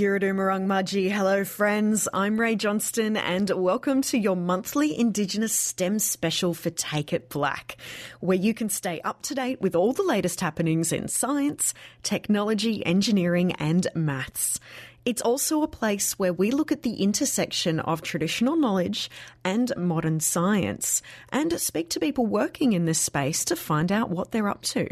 [0.00, 1.10] Yuradumarung Maji.
[1.10, 2.08] Hello, friends.
[2.14, 7.76] I'm Ray Johnston, and welcome to your monthly Indigenous STEM special for Take It Blak,
[8.20, 12.84] where you can stay up to date with all the latest happenings in science, technology,
[12.86, 14.58] engineering, and maths.
[15.04, 19.10] It's also a place where we look at the intersection of traditional knowledge
[19.44, 24.30] and modern science, and speak to people working in this space to find out what
[24.30, 24.88] they're up to.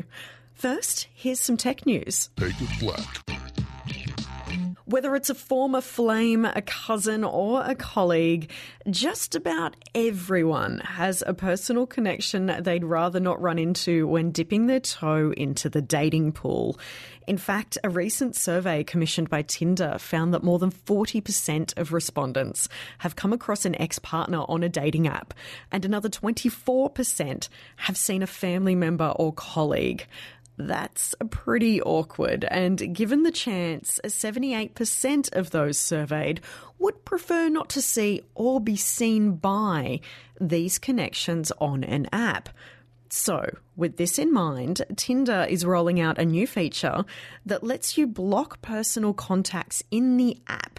[0.53, 2.29] First, here's some tech news.
[2.37, 3.48] Take it Blak.
[4.88, 8.51] Whether it's a former flame, a cousin, or a colleague,
[8.88, 14.80] just about everyone has a personal connection they'd rather not run into when dipping their
[14.80, 16.80] toe into the dating pool.
[17.27, 22.66] In fact, a recent survey commissioned by Tinder found that more than 40% of respondents
[22.97, 25.34] have come across an ex partner on a dating app,
[25.70, 30.06] and another 24% have seen a family member or colleague.
[30.59, 32.45] That's pretty awkward.
[32.45, 36.41] And given the chance, 78% of those surveyed
[36.81, 40.01] would prefer not to see or be seen by
[40.41, 42.48] these connections on an app.
[43.09, 47.05] So, with this in mind, Tinder is rolling out a new feature
[47.47, 50.78] that lets you block personal contacts in the app.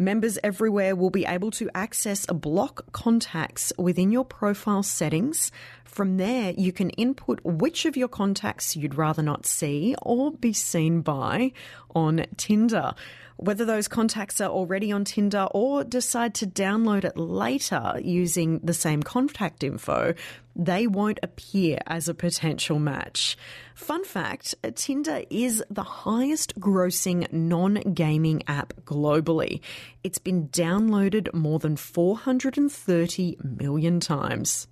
[0.00, 5.52] Members everywhere will be able to access block contacts within your profile settings.
[5.84, 10.54] From there, you can input which of your contacts you'd rather not see or be
[10.54, 11.52] seen by
[11.94, 12.94] on Tinder.
[13.42, 18.74] Whether those contacts are already on Tinder or decide to download it later using the
[18.74, 20.12] same contact info,
[20.54, 23.38] they won't appear as a potential match.
[23.74, 29.60] Fun fact Tinder is the highest grossing non gaming app globally.
[30.04, 34.68] It's been downloaded more than 430 million times.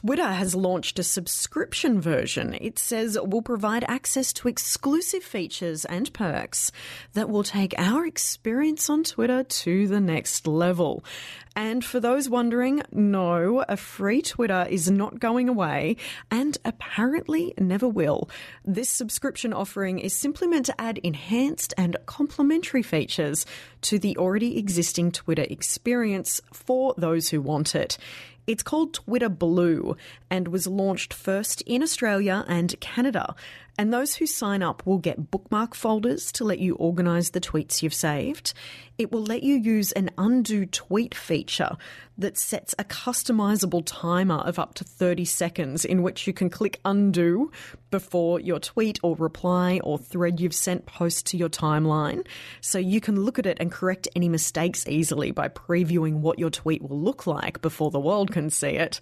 [0.00, 2.56] Twitter has launched a subscription version.
[2.60, 6.70] It says will provide access to exclusive features and perks
[7.14, 11.02] that will take our experience on Twitter to the next level.
[11.56, 15.96] And for those wondering, no, a free Twitter is not going away
[16.30, 18.30] and apparently never will.
[18.64, 23.46] This subscription offering is simply meant to add enhanced and complementary features
[23.80, 27.98] to the already existing Twitter experience for those who want it.
[28.48, 29.94] It's called Twitter Blue
[30.30, 33.34] and was launched first in Australia and Canada.
[33.78, 37.80] And those who sign up will get bookmark folders to let you organize the tweets
[37.80, 38.52] you've saved.
[38.98, 41.76] It will let you use an undo tweet feature
[42.18, 46.80] that sets a customisable timer of up to 30 seconds in which you can click
[46.84, 47.52] undo
[47.92, 52.26] before your tweet or reply or thread you've sent post to your timeline.
[52.60, 56.50] So you can look at it and correct any mistakes easily by previewing what your
[56.50, 59.00] tweet will look like before the world can see it.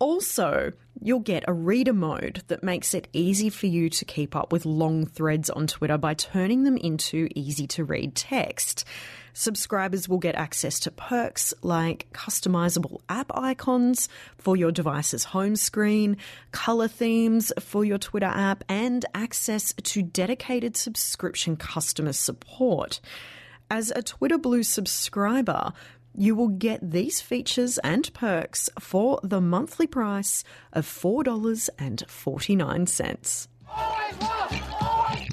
[0.00, 4.50] Also, you'll get a reader mode that makes it easy for you to keep up
[4.50, 8.86] with long threads on Twitter by turning them into easy to read text.
[9.34, 16.16] Subscribers will get access to perks like customizable app icons for your device's home screen,
[16.50, 23.00] color themes for your Twitter app, and access to dedicated subscription customer support.
[23.70, 25.72] As a Twitter Blue subscriber,
[26.14, 33.48] you will get these features and perks for the monthly price of $4.49.
[33.68, 35.28] Always love, always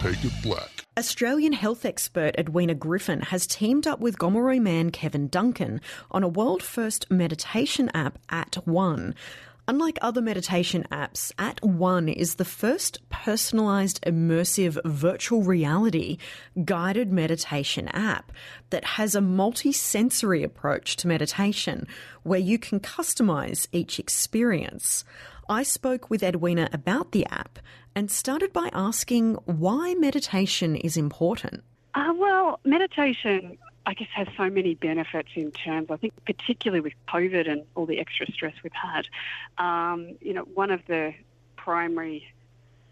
[0.00, 0.70] Take it Blak.
[0.98, 6.28] Australian health expert Edwina Griffin has teamed up with Gomeroi man Kevin Duncan on a
[6.28, 9.14] world first meditation app at One.
[9.68, 16.18] Unlike other meditation apps, At One is the first personalized immersive virtual reality
[16.64, 18.30] guided meditation app
[18.70, 21.88] that has a multi-sensory approach to meditation
[22.22, 25.04] where you can customize each experience.
[25.48, 27.58] I spoke with Edwina about the app
[27.96, 31.64] and started by asking why meditation is important.
[31.92, 36.94] Uh, well, meditation I guess, has so many benefits in terms, I think, particularly with
[37.08, 39.06] COVID and all the extra stress we've had.
[39.58, 41.14] Um, you know, one of the
[41.54, 42.26] primary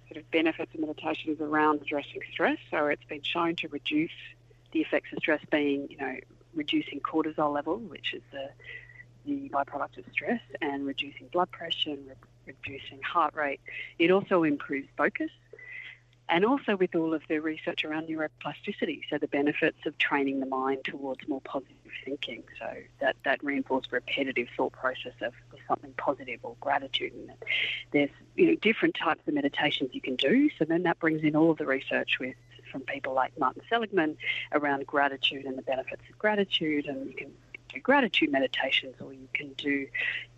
[0.09, 2.59] sort of benefits of meditation is around addressing stress.
[2.71, 4.13] So it's been shown to reduce
[4.71, 6.17] the effects of stress being, you know,
[6.55, 8.51] reducing cortisol level, which is the,
[9.27, 12.15] the byproduct of stress, and reducing blood pressure and re-
[12.47, 13.61] reducing heart rate.
[13.99, 15.31] It also improves focus
[16.29, 20.47] and also with all of the research around neuroplasticity, so the benefits of training the
[20.47, 22.43] mind towards more positive thinking.
[22.59, 25.35] So that, that reinforced repetitive thought process of,
[25.69, 27.13] something positive or gratitude.
[27.15, 27.33] And
[27.93, 30.51] there's you know different types of meditations you can do.
[30.59, 32.35] So then that brings in all of the research with
[32.71, 34.17] from people like Martin Seligman
[34.53, 37.33] around gratitude and the benefits of gratitude, and you can
[37.75, 39.87] do gratitude meditations, or you can do,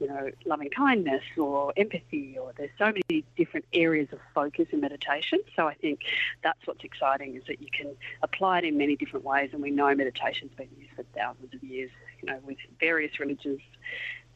[0.00, 4.80] you know, loving kindness or empathy, or there's so many different areas of focus in
[4.80, 5.38] meditation.
[5.54, 6.00] So I think
[6.42, 9.70] that's what's exciting is that you can apply it in many different ways, and we
[9.70, 11.90] know meditation's been used for thousands of years,
[12.22, 13.60] you know, with various religions,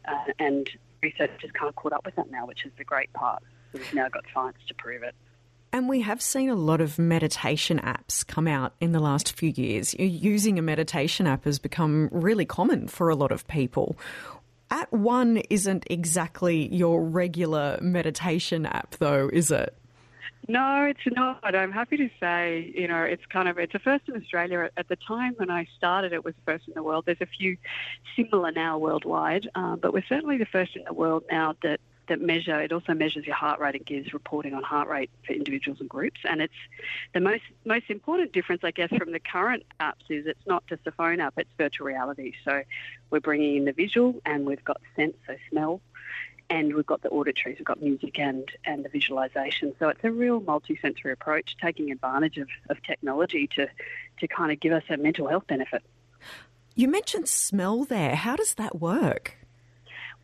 [0.07, 0.71] uh, and
[1.03, 3.43] research has kind of caught up with that now, which is the great part.
[3.73, 5.15] We've now got science to prove it.
[5.73, 9.51] And we have seen a lot of meditation apps come out in the last few
[9.51, 9.95] years.
[9.99, 13.97] Using a meditation app has become really common for a lot of people.
[14.71, 19.77] At One isn't exactly your regular meditation app, though, is it?
[20.49, 21.55] No, it's not.
[21.55, 24.71] I'm happy to say, you know, it's kind of it's a first in Australia.
[24.77, 27.05] At the time when I started, it was first in the world.
[27.07, 27.57] There's a few
[28.17, 31.79] similar now worldwide, uh, but we're certainly the first in the world now that
[32.11, 32.61] that measure.
[32.61, 35.89] It also measures your heart rate and gives reporting on heart rate for individuals and
[35.89, 36.21] groups.
[36.29, 36.55] And it's
[37.15, 40.87] the most most important difference, I guess, from the current apps is it's not just
[40.87, 42.35] a phone app; it's virtual reality.
[42.45, 42.63] So
[43.11, 45.81] we're bringing in the visual, and we've got sense, so smell,
[46.51, 49.75] and we've got the auditory, we've got music and, and the visualization.
[49.79, 53.69] So it's a real multi-sensory approach, taking advantage of, of technology to,
[54.19, 55.83] to kind of give us a mental health benefit.
[56.75, 58.17] You mentioned smell there.
[58.17, 59.37] How does that work?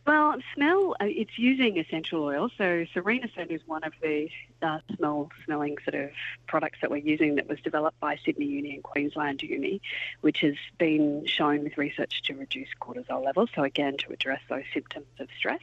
[0.07, 2.53] Well, smell, uh, it's using essential oils.
[2.57, 4.29] So Serena Scent is one of the
[4.61, 6.11] uh, smell smelling sort of
[6.47, 9.81] products that we're using that was developed by Sydney Uni and Queensland Uni,
[10.21, 13.49] which has been shown with research to reduce cortisol levels.
[13.53, 15.59] So again, to address those symptoms of stress.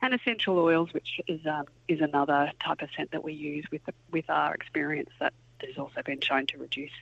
[0.00, 3.84] And essential oils, which is um, is another type of scent that we use with
[3.84, 5.34] the, with our experience that
[5.66, 6.92] has also been shown to reduce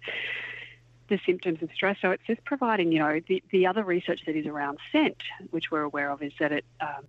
[1.08, 1.98] the symptoms of stress.
[2.00, 5.70] So it's just providing, you know, the, the other research that is around scent, which
[5.70, 7.04] we're aware of, is that it um,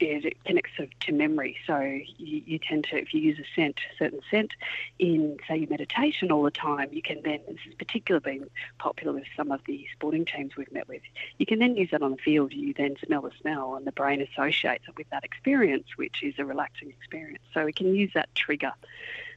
[0.00, 1.56] it connects to memory.
[1.66, 4.52] So you, you, tend to, if you use a scent, certain scent
[4.98, 9.12] in, say, your meditation all the time, you can then, this is particularly been popular
[9.12, 11.02] with some of the sporting teams we've met with,
[11.38, 12.52] you can then use that on the field.
[12.52, 16.34] You then smell the smell, and the brain associates it with that experience, which is
[16.38, 17.44] a relaxing experience.
[17.54, 18.72] So we can use that trigger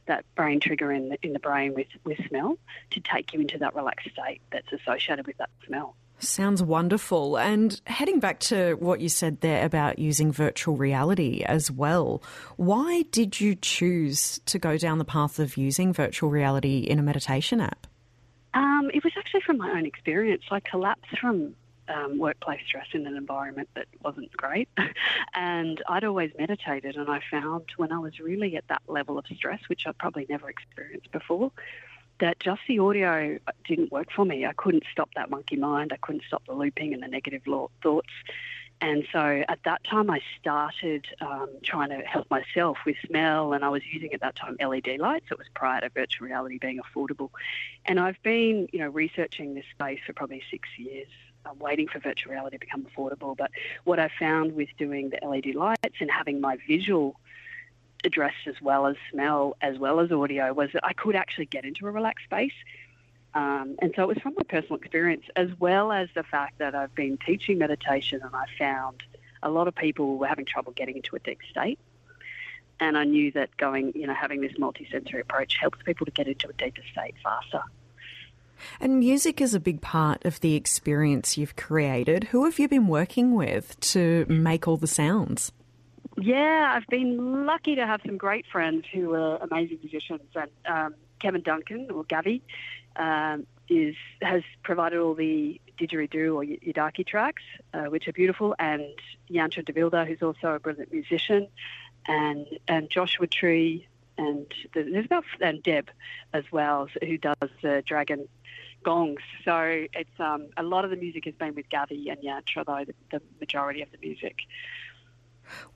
[0.06, 2.56] that brain trigger in the, in the brain with, with smell
[2.90, 5.96] to take you into that relaxed state that's associated with that smell.
[6.18, 7.38] Sounds wonderful.
[7.38, 12.22] And heading back to what you said there about using virtual reality as well,
[12.56, 17.02] why did you choose to go down the path of using virtual reality in a
[17.02, 17.86] meditation app?
[18.52, 20.42] Um, it was actually from my own experience.
[20.50, 21.54] I collapsed from
[21.90, 24.68] um, workplace stress in an environment that wasn't great.
[25.34, 29.26] and I'd always meditated, and I found when I was really at that level of
[29.26, 31.52] stress, which I'd probably never experienced before,
[32.20, 34.46] that just the audio didn't work for me.
[34.46, 35.92] I couldn't stop that monkey mind.
[35.92, 37.42] I couldn't stop the looping and the negative
[37.82, 38.10] thoughts.
[38.82, 43.62] And so at that time, I started um, trying to help myself with smell, and
[43.62, 45.26] I was using at that time LED lights.
[45.30, 47.30] It was prior to virtual reality being affordable.
[47.84, 51.08] And I've been, you know, researching this space for probably six years.
[51.46, 53.36] I'm waiting for virtual reality to become affordable.
[53.36, 53.50] But
[53.84, 57.16] what I found with doing the LED lights and having my visual
[58.04, 61.64] addressed as well as smell as well as audio was that I could actually get
[61.64, 62.52] into a relaxed space.
[63.34, 66.74] Um, and so it was from my personal experience as well as the fact that
[66.74, 69.02] I've been teaching meditation and I found
[69.42, 71.78] a lot of people were having trouble getting into a deep state.
[72.80, 76.26] And I knew that going, you know, having this multisensory approach helps people to get
[76.26, 77.62] into a deeper state faster.
[78.80, 82.24] And music is a big part of the experience you've created.
[82.24, 85.52] Who have you been working with to make all the sounds?
[86.16, 90.28] Yeah, I've been lucky to have some great friends who are amazing musicians.
[90.34, 92.42] And um, Kevin Duncan, or Gavi,
[92.96, 98.84] um, is has provided all the didgeridoo or yidaki tracks, uh, which are beautiful, and
[99.30, 101.48] Yantra de Vilder, who's also a brilliant musician,
[102.06, 103.86] and and Joshua Tree,
[104.18, 105.90] and there's about and Deb
[106.32, 108.28] as well, who does the dragon
[108.82, 109.20] gongs.
[109.44, 112.84] So it's um, a lot of the music has been with Gavi and Yantra, though
[112.84, 114.36] the, the majority of the music.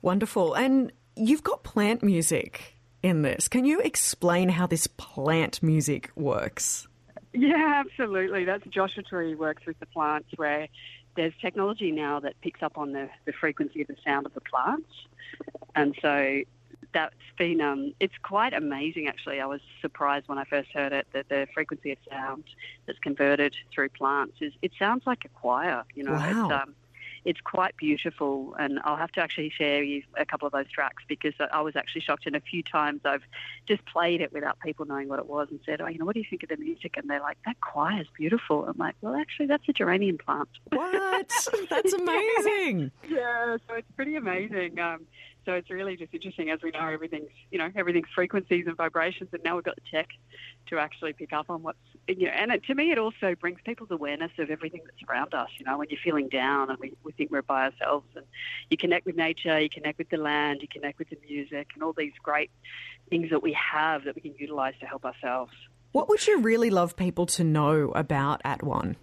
[0.01, 3.47] Wonderful, and you've got plant music in this.
[3.47, 6.87] Can you explain how this plant music works?
[7.33, 8.45] Yeah, absolutely.
[8.45, 10.67] That's Joshua Tree works with the plants where
[11.15, 14.41] there's technology now that picks up on the, the frequency of the sound of the
[14.41, 14.89] plants.
[15.75, 16.41] And so
[16.93, 19.39] that's been um, it's quite amazing actually.
[19.39, 22.43] I was surprised when I first heard it that the frequency of sound
[22.85, 25.83] that's converted through plants is it sounds like a choir.
[25.93, 26.29] You know, wow.
[26.29, 26.75] it's um,
[27.25, 31.03] it's quite beautiful, and I'll have to actually share you a couple of those tracks
[31.07, 32.27] because I was actually shocked.
[32.27, 33.23] And a few times I've
[33.67, 36.13] just played it without people knowing what it was and said, "Oh, you know, what
[36.13, 38.95] do you think of the music?" And they're like, "That choir is beautiful." I'm like,
[39.01, 41.31] "Well, actually, that's a geranium plant." What?
[41.69, 42.91] That's amazing.
[43.09, 43.17] yeah.
[43.17, 44.79] yeah, so it's pretty amazing.
[44.79, 45.07] Um,
[45.45, 46.49] So it's really just interesting.
[46.49, 49.81] As we know, everything's you know everything's frequencies and vibrations, and now we've got the
[49.91, 50.09] tech
[50.67, 52.31] to actually pick up on what's you know.
[52.31, 55.49] And it, to me, it also brings people's awareness of everything that's around us.
[55.59, 58.25] You know, when you're feeling down and we, we think we're by ourselves, and
[58.71, 61.83] you connect with nature, you connect with the land, you connect with the music, and
[61.83, 62.49] all these great
[63.09, 65.51] things that we have that we can utilise to help ourselves.
[65.91, 68.97] What would you really love people to know about At One?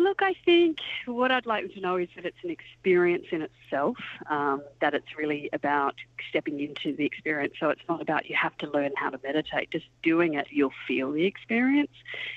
[0.00, 3.98] Look, I think what I'd like to know is that it's an experience in itself,
[4.30, 5.94] um, that it's really about
[6.30, 7.56] stepping into the experience.
[7.60, 9.70] So it's not about you have to learn how to meditate.
[9.70, 11.92] Just doing it, you'll feel the experience.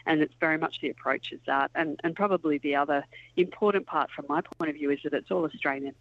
[0.05, 1.71] And it's very much the approach is that.
[1.73, 3.05] And, and probably the other
[3.37, 5.95] important part from my point of view is that it's all Australian.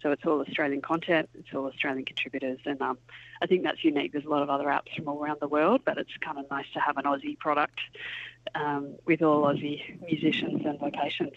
[0.00, 2.98] So it's all Australian content, it's all Australian contributors, and um,
[3.40, 4.12] I think that's unique.
[4.12, 6.44] There's a lot of other apps from all around the world, but it's kind of
[6.50, 7.80] nice to have an Aussie product
[8.54, 11.32] um, with all Aussie musicians and locations.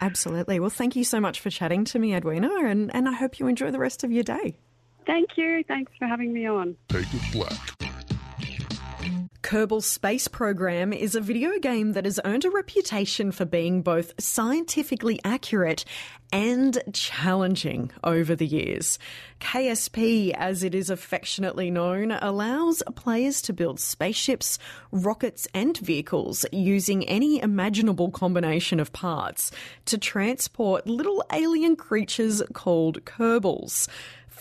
[0.00, 0.58] Absolutely.
[0.58, 3.46] Well, thank you so much for chatting to me, Edwina, and, and I hope you
[3.46, 4.56] enjoy the rest of your day.
[5.06, 5.64] Thank you.
[5.66, 6.76] Thanks for having me on.
[6.88, 7.91] Take it Blak.
[9.52, 14.14] Kerbal Space Program is a video game that has earned a reputation for being both
[14.18, 15.84] scientifically accurate
[16.32, 18.98] and challenging over the years.
[19.40, 24.58] KSP, as it is affectionately known, allows players to build spaceships,
[24.90, 29.50] rockets, and vehicles using any imaginable combination of parts
[29.84, 33.86] to transport little alien creatures called Kerbals.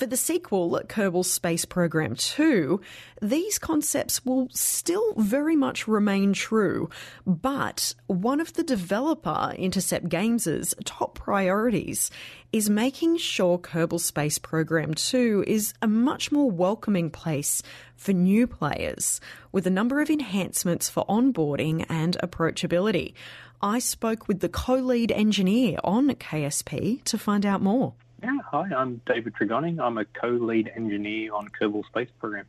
[0.01, 2.81] For the sequel, Kerbal Space Program 2,
[3.21, 6.89] these concepts will still very much remain true,
[7.27, 12.09] but one of the developer Intercept Games' top priorities
[12.51, 17.61] is making sure Kerbal Space Program 2 is a much more welcoming place
[17.95, 23.13] for new players, with a number of enhancements for onboarding and approachability.
[23.61, 27.93] I spoke with the co lead engineer on KSP to find out more.
[28.23, 29.79] Yeah, hi, I'm David Tregoning.
[29.79, 32.45] I'm a co-lead engineer on Kerbal Space Program.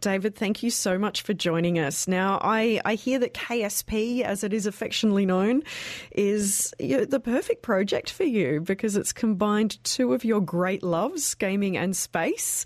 [0.00, 2.08] David, thank you so much for joining us.
[2.08, 5.62] Now, I, I hear that KSP, as it is affectionately known,
[6.10, 11.76] is the perfect project for you because it's combined two of your great loves, gaming
[11.76, 12.64] and space.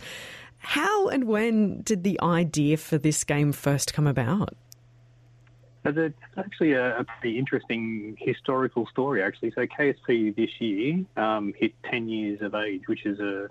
[0.59, 4.55] How and when did the idea for this game first come about?
[5.85, 9.53] It's actually a, a, pretty interesting historical story, actually.
[9.53, 13.49] So KSP this year um, hit 10 years of age, which is a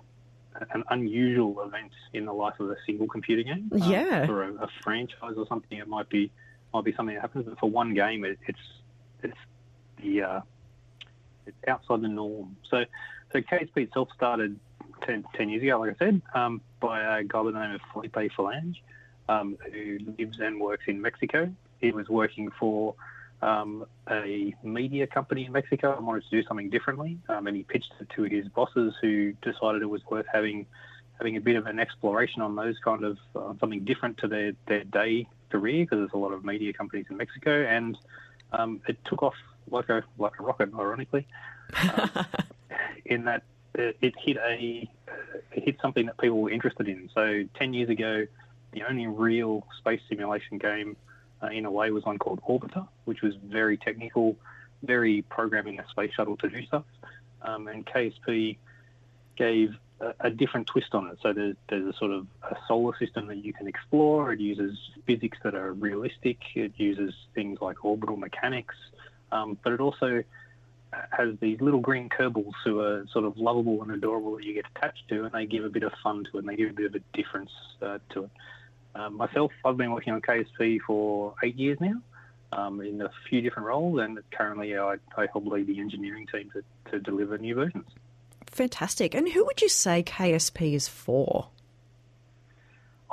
[0.72, 3.70] an unusual event in the life of a single computer game.
[3.72, 4.26] Um, yeah.
[4.26, 6.30] For a, a, franchise or something, it might be
[6.74, 7.46] might be something that happens.
[7.46, 8.58] But for one game, it, it's
[9.22, 9.38] it's
[10.02, 10.40] the uh,
[11.46, 12.56] it's outside the norm.
[12.70, 12.84] So
[13.32, 14.58] so KSP itself started
[15.02, 17.80] 10, 10 years ago, like I said, um, by a guy by the name of
[17.92, 18.76] Felipe Falanghe,
[19.28, 22.94] um, who lives and works in Mexico he was working for
[23.42, 27.18] um, a media company in Mexico and wanted to do something differently.
[27.28, 30.66] Um, and he pitched it to his bosses, who decided it was worth having
[31.18, 34.52] having a bit of an exploration on those kind of uh, something different to their,
[34.66, 37.98] their day career because there's a lot of media companies in Mexico, and
[38.52, 39.34] um, it took off
[39.70, 41.26] like a like a rocket, ironically.
[43.04, 43.42] In that
[43.74, 44.88] it, it hit a
[45.52, 47.10] it hit something that people were interested in.
[47.14, 48.26] So ten years ago,
[48.72, 50.96] the only real space simulation game
[51.42, 54.36] uh, in a way was one called Orbiter, which was very technical,
[54.82, 56.84] very programming a space shuttle to do stuff.
[57.42, 58.56] Um, and KSP
[59.36, 61.18] gave a, a, different twist on it.
[61.22, 64.32] So there's, there's a sort of a solar system that you can explore.
[64.32, 66.38] It uses physics that are realistic.
[66.54, 68.74] It uses things like orbital mechanics,
[69.32, 70.22] um, but it also
[71.10, 74.64] has these little green Kerbals who are sort of lovable and adorable that you get
[74.74, 76.74] attached to, and they give a bit of fun to it, and they give a
[76.74, 78.30] bit of a difference uh, to it.
[78.94, 82.00] Um, myself, I've been working on KSP for eight years now
[82.52, 86.50] um, in a few different roles, and currently I, I help lead the engineering team
[86.52, 87.86] to, to deliver new versions.
[88.46, 89.14] Fantastic.
[89.14, 91.48] And who would you say KSP is for?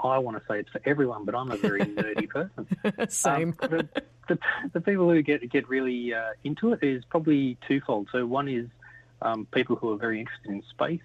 [0.03, 2.67] I want to say it's for everyone, but I'm a very nerdy person.
[3.10, 3.55] Same.
[3.62, 3.89] Um, the,
[4.27, 4.39] the,
[4.74, 8.10] the, people who get get really uh, into it is probably twofold.
[8.12, 8.67] So one is
[9.22, 11.01] um, people who are very interested in space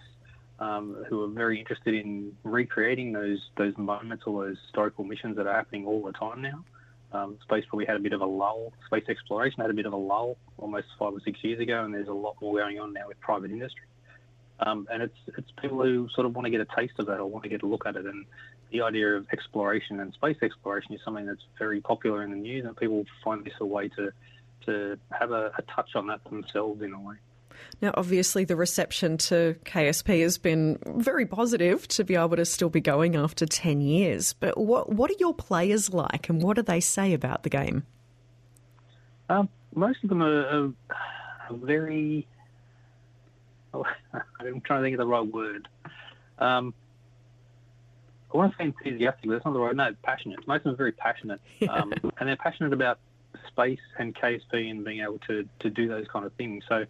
[0.58, 5.46] um, who are very interested in recreating those those moments or those historical missions that
[5.46, 6.64] are happening all the time now.
[7.12, 8.72] Um, space probably had a bit of a lull.
[8.86, 11.92] Space exploration had a bit of a lull almost five or six years ago, and
[11.92, 13.84] there's a lot more going on now with private industry.
[14.60, 17.18] Um, and it's it's people who sort of want to get a taste of that
[17.18, 18.06] or want to get a look at it.
[18.06, 18.24] And
[18.70, 22.64] the idea of exploration and space exploration is something that's very popular in the news,
[22.64, 24.12] and people find this a way to
[24.66, 27.16] to have a, a touch on that themselves in a way.
[27.80, 32.70] Now, obviously, the reception to KSP has been very positive to be able to still
[32.70, 34.32] be going after 10 years.
[34.32, 37.84] But what, what are your players like and what do they say about the game?
[39.28, 40.72] Um, most of them are, are,
[41.50, 42.26] very.
[43.74, 43.84] Oh,
[44.40, 45.68] I'm trying to think of the right word.
[46.38, 46.74] Um,
[48.32, 49.76] I want to say enthusiastic, but that's not the right.
[49.76, 50.46] No, passionate.
[50.46, 52.98] Most of them are very passionate, um, and they're passionate about
[53.48, 56.64] space and KSP and being able to to do those kind of things.
[56.68, 56.84] So,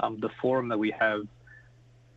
[0.00, 1.26] um, the forum that we have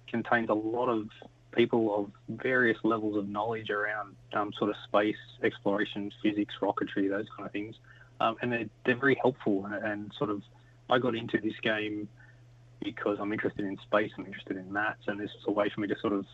[0.07, 1.09] contains a lot of
[1.51, 7.27] people of various levels of knowledge around um, sort of space exploration, physics, rocketry, those
[7.35, 7.75] kind of things,
[8.19, 10.41] um, and they're they're very helpful and, and sort of.
[10.91, 12.09] I got into this game
[12.83, 15.81] because I'm interested in space, I'm interested in maths, and this was a way for
[15.81, 16.25] me to sort of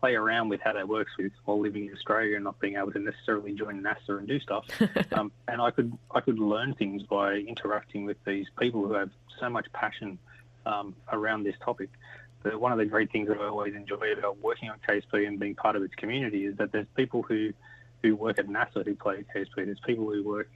[0.00, 2.92] play around with how that works with while living in Australia and not being able
[2.92, 4.64] to necessarily join NASA and do stuff.
[5.12, 9.10] um, and I could I could learn things by interacting with these people who have
[9.40, 10.18] so much passion
[10.66, 11.90] um, around this topic.
[12.42, 15.38] But one of the great things that I always enjoy about working on KSP and
[15.38, 17.52] being part of its community is that there's people who
[18.02, 19.56] who work at NASA who play KSP.
[19.56, 20.48] There's people who work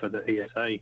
[0.00, 0.78] for the ESA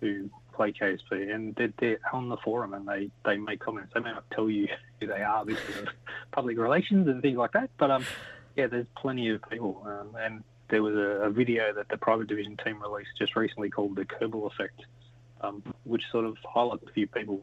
[0.00, 3.92] who play KSP, and they're, they're, on the forum and they, they make comments.
[3.94, 4.68] They may not tell you
[5.00, 5.88] who they are because of
[6.32, 8.04] public relations and things like that, but um,
[8.56, 9.82] yeah, there's plenty of people.
[9.86, 13.70] Um, and there was a, a, video that the private division team released just recently
[13.70, 14.80] called the Kerbal Effect,
[15.40, 17.42] um, which sort of highlights a few people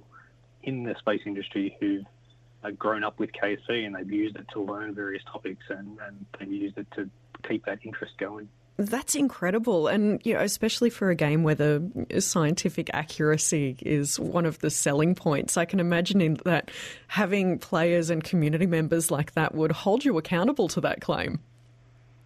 [0.64, 4.94] in the space industry who've grown up with KSP and they've used it to learn
[4.94, 7.10] various topics and, and they've used it to
[7.48, 8.50] keep that interest going.
[8.78, 9.88] That's incredible.
[9.88, 14.70] And, you know, especially for a game where the scientific accuracy is one of the
[14.70, 16.72] selling points, I can imagine that
[17.08, 21.42] having players and community members like that would hold you accountable to that claim.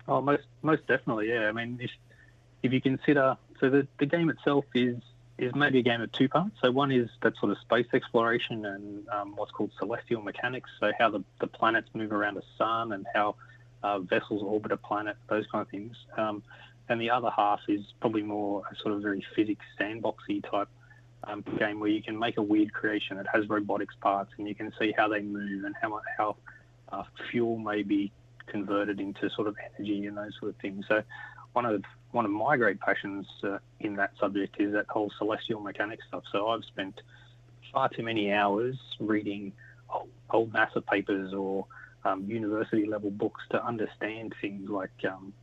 [0.08, 1.48] Oh, most most definitely, yeah.
[1.48, 1.90] I mean, if,
[2.62, 4.98] if you consider, so the, the game itself is
[5.38, 6.56] is maybe a game of two parts.
[6.62, 10.92] So one is that sort of space exploration and um, what's called celestial mechanics, so
[10.98, 13.36] how the, the planets move around the sun and how
[13.82, 15.96] uh, vessels orbit a planet, those kind of things.
[16.18, 16.44] Um,
[16.90, 20.70] and the other half is probably more a sort of very physics sandboxy type
[21.26, 24.56] um, game where you can make a weird creation that has robotics parts and you
[24.56, 26.36] can see how they move and how how
[26.92, 28.12] uh, fuel may be
[28.48, 30.86] converted into sort of energy and those sort of things.
[30.88, 31.02] So
[31.54, 31.82] one of
[32.14, 36.24] one of my great passions uh, in that subject is that whole celestial mechanics stuff.
[36.32, 37.02] So I've spent
[37.72, 39.52] far too many hours reading
[39.90, 41.66] old, old NASA papers or
[42.06, 45.34] um, university level books to understand things like um,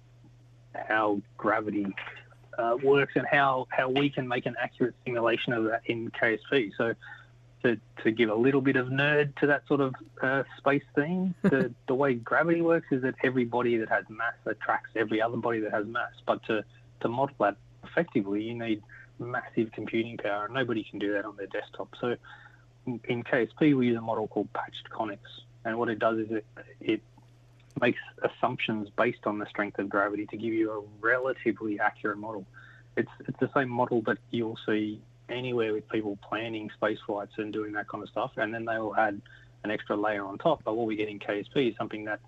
[0.74, 1.86] how gravity
[2.56, 6.70] uh, works and how, how we can make an accurate simulation of that in KSP.
[6.76, 6.94] So,
[7.62, 11.34] to, to give a little bit of nerd to that sort of uh, space theme,
[11.42, 15.36] the, the way gravity works is that every body that has mass attracts every other
[15.36, 16.12] body that has mass.
[16.26, 16.64] But to,
[17.00, 18.82] to model that effectively, you need
[19.18, 21.94] massive computing power, and nobody can do that on their desktop.
[22.00, 22.16] So,
[22.86, 25.18] in KSP, we use a model called patched conics,
[25.64, 26.46] and what it does is it,
[26.80, 27.02] it
[27.80, 32.46] makes assumptions based on the strength of gravity to give you a relatively accurate model.
[32.96, 37.52] It's, it's the same model that you'll see anywhere with people planning space flights and
[37.52, 39.20] doing that kind of stuff, and then they will add
[39.64, 40.62] an extra layer on top.
[40.64, 42.20] But what we get in KSP is something that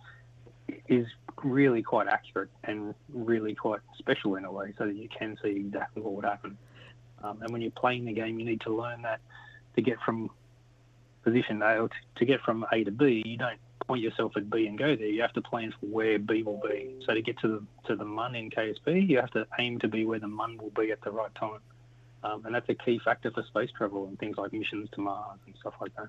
[0.89, 1.07] is
[1.43, 5.51] really quite accurate and really quite special in a way, so that you can see
[5.51, 6.57] exactly what would happen.
[7.23, 9.21] Um, and when you're playing the game, you need to learn that
[9.77, 10.31] to get from
[11.23, 14.79] position A, to get from A to B, you don't point yourself at B and
[14.79, 15.07] go there.
[15.07, 16.95] You have to plan for where B will be.
[17.07, 19.89] So to get to the to the mun in KSP, you have to aim to
[19.89, 21.61] be where the mun will be at the right time,
[22.25, 25.39] um, and that's a key factor for space travel and things like missions to Mars
[25.47, 26.09] and stuff like that.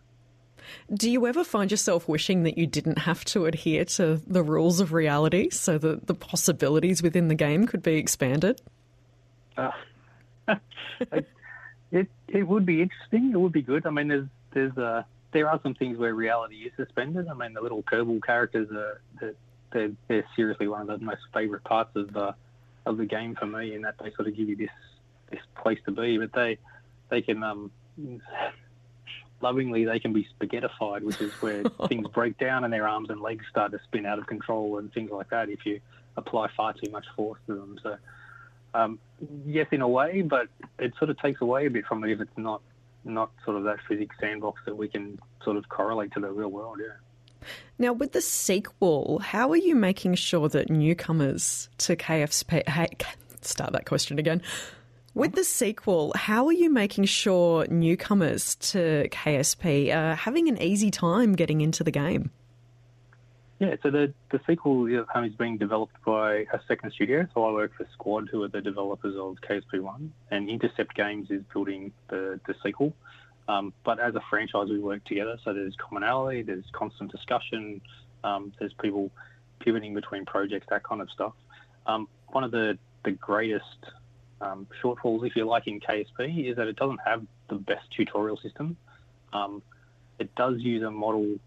[0.93, 4.79] Do you ever find yourself wishing that you didn't have to adhere to the rules
[4.79, 8.61] of reality so that the possibilities within the game could be expanded?
[10.45, 11.19] Uh,
[11.91, 13.31] it it would be interesting.
[13.31, 13.85] It would be good.
[13.85, 17.27] I mean, there's there's uh, there are some things where reality is suspended.
[17.27, 19.01] I mean, the little Kerbal characters are
[19.71, 22.33] they're, they're seriously one of the most favourite parts of uh,
[22.85, 24.69] of the game for me, in that they sort of give you this
[25.33, 26.17] this place to be.
[26.17, 26.57] But they
[27.09, 27.71] they can um,
[29.41, 33.21] lovingly they can be spaghettified, which is where things break down and their arms and
[33.21, 35.79] legs start to spin out of control and things like that if you
[36.17, 37.79] apply far too much force to them.
[37.81, 37.97] So.
[38.75, 38.97] Um,
[39.45, 40.47] yes, in a way, but
[40.79, 42.59] it sort of takes away a bit from it if it's not
[43.05, 46.49] not sort of that physics sandbox that we can sort of correlate to the real
[46.49, 46.79] world.
[46.79, 47.47] Yeah.
[47.77, 52.25] Now, with the sequel, how are you making sure that newcomers to hey,
[53.41, 54.41] start that question again?
[55.15, 60.89] With the sequel, how are you making sure newcomers to KSP are having an easy
[60.89, 62.31] time getting into the game?
[63.59, 67.27] Yeah, so the, the sequel um, is being developed by a second studio.
[67.35, 71.43] So I work for Squad, who are the developers of KSP1, and Intercept Games is
[71.53, 72.93] building the, the sequel.
[73.47, 75.37] Um, but as a franchise, we work together.
[75.43, 77.81] So there's commonality, there's constant discussion,
[78.23, 79.11] um, there's people
[79.59, 81.33] pivoting between projects, that kind of stuff.
[81.85, 83.63] Um, one of the, the greatest
[84.43, 88.37] um, shortfalls, if you like, in KSP is that it doesn't have the best tutorial
[88.37, 88.77] system.
[89.31, 89.61] Um,
[90.19, 91.39] it does use a model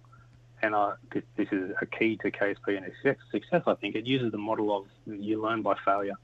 [0.63, 3.95] and I, this, this is a key to KSP and its success, I think.
[3.95, 6.17] It uses the model of you learn by failure.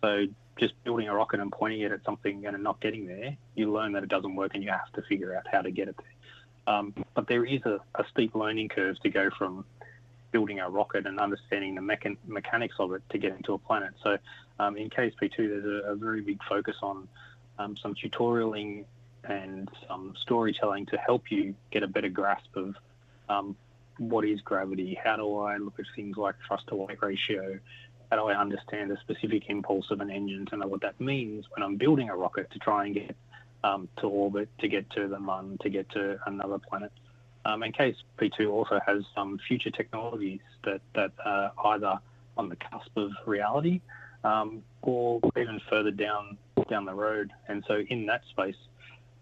[0.00, 0.26] So
[0.58, 3.92] just building a rocket and pointing it at something and not getting there, you learn
[3.92, 6.74] that it doesn't work and you have to figure out how to get it there.
[6.74, 9.66] Um, but there is a, a, steep learning curve to go from
[10.32, 13.92] building a rocket and understanding the mechan- mechanics of it to getting to a planet.
[14.02, 14.16] So
[14.58, 17.08] um, in KSP2, there's a, a, very big focus on
[17.58, 18.84] um, some tutorialing
[19.24, 22.76] and some storytelling to help you get a better grasp of
[23.28, 23.56] um,
[23.98, 27.58] what is gravity, how do I look at things like thrust to weight ratio,
[28.10, 31.46] how do I understand the specific impulse of an engine to know what that means
[31.54, 33.16] when I'm building a rocket to try and get
[33.62, 36.92] um, to orbit, to get to the moon, to get to another planet.
[37.46, 41.98] Um, and KSP2 also has some future technologies that, that are either
[42.36, 43.80] on the cusp of reality
[44.24, 47.30] um, or even further down down the road.
[47.48, 48.56] And so in that space,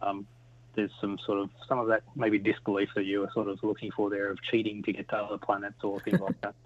[0.00, 0.26] um,
[0.74, 3.90] there's some sort of some of that maybe disbelief that you were sort of looking
[3.90, 6.54] for there of cheating to get to other planets or things like that.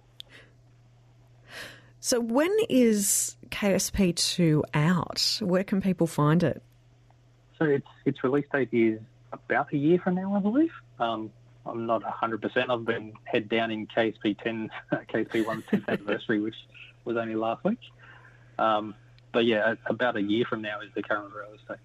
[1.99, 5.39] So when is KSP2 out?
[5.41, 6.61] Where can people find it?
[7.57, 8.99] So its its release date is
[9.33, 10.71] about a year from now, I believe.
[10.99, 11.31] Um,
[11.65, 12.69] I'm not 100%.
[12.69, 16.55] I've been head down in KSP 10, KSP 1's 10th anniversary, which
[17.03, 17.79] was only last week.
[18.59, 18.95] Um,
[19.31, 21.77] but yeah, about a year from now is the current release date.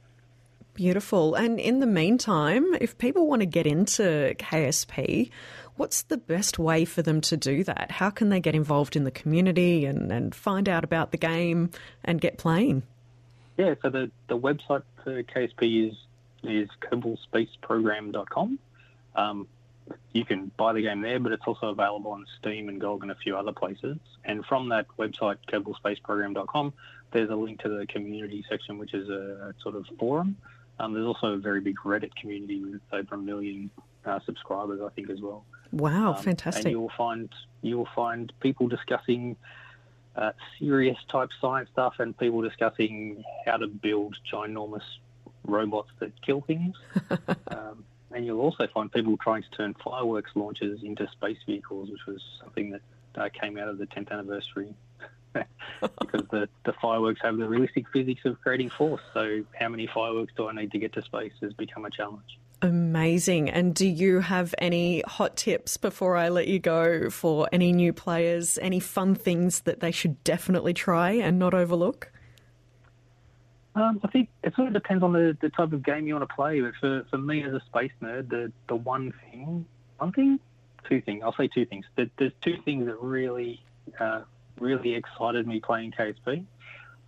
[0.74, 1.34] Beautiful.
[1.34, 5.30] And in the meantime, if people want to get into KSP,
[5.76, 7.90] what's the best way for them to do that?
[7.90, 11.70] How can they get involved in the community and, and find out about the game
[12.04, 12.84] and get playing?
[13.58, 15.96] Yeah, so the, the website for KSP is
[16.44, 17.16] is kerbal
[19.14, 19.46] Um,
[20.12, 23.10] you can buy the game there, but it's also available on Steam and GOG and
[23.10, 23.98] a few other places.
[24.24, 26.72] And from that website, kerbalspaceprogram.com,
[27.12, 30.36] there's a link to the community section, which is a, a sort of forum
[30.78, 33.70] um, there's also a very big Reddit community with over a million
[34.04, 35.44] uh, subscribers, I think, as well.
[35.70, 36.64] Wow, um, fantastic!
[36.64, 37.28] And you will find
[37.62, 39.36] you will find people discussing
[40.16, 44.82] uh, serious type science stuff and people discussing how to build ginormous
[45.44, 46.74] robots that kill things.
[47.48, 52.06] um, and you'll also find people trying to turn fireworks launches into space vehicles, which
[52.06, 52.80] was something that
[53.14, 54.74] uh, came out of the 10th anniversary
[55.80, 59.00] because the, the fireworks have the realistic physics of creating force.
[59.14, 62.38] So, how many fireworks do I need to get to space has become a challenge.
[62.60, 63.50] Amazing.
[63.50, 67.92] And do you have any hot tips before I let you go for any new
[67.92, 68.56] players?
[68.56, 72.12] Any fun things that they should definitely try and not overlook?
[73.74, 76.28] Um, I think it sort of depends on the, the type of game you want
[76.28, 76.60] to play.
[76.60, 79.64] But for, for me as a space nerd, the, the one thing,
[79.98, 80.40] one thing,
[80.88, 81.86] two things, I'll say two things.
[81.96, 83.62] There's two things that really
[83.98, 84.22] uh,
[84.58, 86.44] really excited me playing KSP.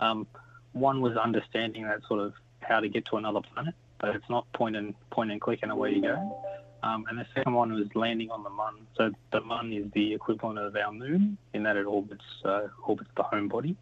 [0.01, 0.27] Um,
[0.73, 4.51] one was understanding that sort of how to get to another planet, but it's not
[4.53, 6.45] point and point and click and away you go.
[6.83, 8.75] Um, and the second one was landing on the Mun.
[8.97, 13.11] So the Mun is the equivalent of our moon in that it orbits uh, orbits
[13.17, 13.77] the home body,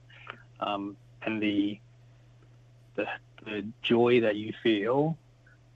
[0.61, 1.81] um, and the,
[2.95, 3.07] the
[3.45, 5.17] the joy that you feel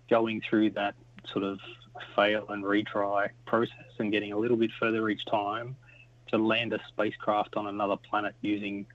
[0.09, 0.95] going through that
[1.33, 1.59] sort of
[2.15, 5.77] fail and retry process and getting a little bit further each time
[6.29, 8.87] to land a spacecraft on another planet using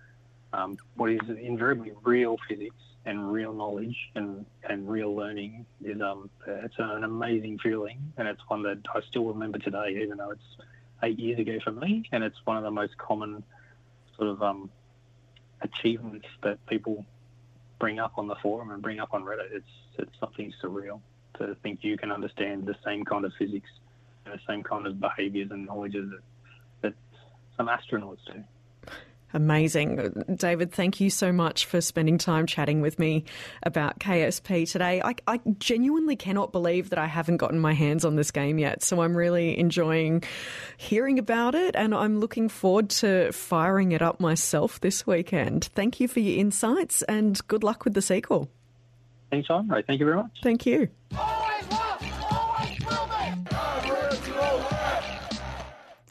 [0.54, 6.30] um, what is invariably real physics and real knowledge and, and real learning is um,
[6.46, 10.66] it's an amazing feeling and it's one that I still remember today even though it's
[11.04, 13.44] eight years ago for me and it's one of the most common
[14.18, 14.70] sort of um,
[15.62, 17.06] achievements that people
[17.82, 19.52] bring up on the forum and bring up on Reddit.
[19.52, 19.66] It's
[19.98, 21.02] it's something surreal
[21.40, 23.70] to think you can understand the same kind of physics
[24.26, 26.12] and the same kind of behaviours and knowledges
[26.82, 26.94] that
[27.58, 28.44] some astronauts do.
[29.34, 30.26] Amazing.
[30.36, 33.26] David, thank you so much for spending time chatting with me
[33.64, 35.02] about KSP today.
[35.02, 38.84] I, I, genuinely cannot believe that I haven't gotten my hands on this game yet.
[38.84, 40.24] So I'm really enjoying
[40.78, 45.66] hearing about it and I'm looking forward to firing it up myself this weekend.
[45.76, 48.50] Thank you for your insights and good luck with the sequel.
[49.32, 49.70] Anytime.
[49.70, 49.86] Right.
[49.86, 50.40] Thank you very much.
[50.44, 50.90] Thank you.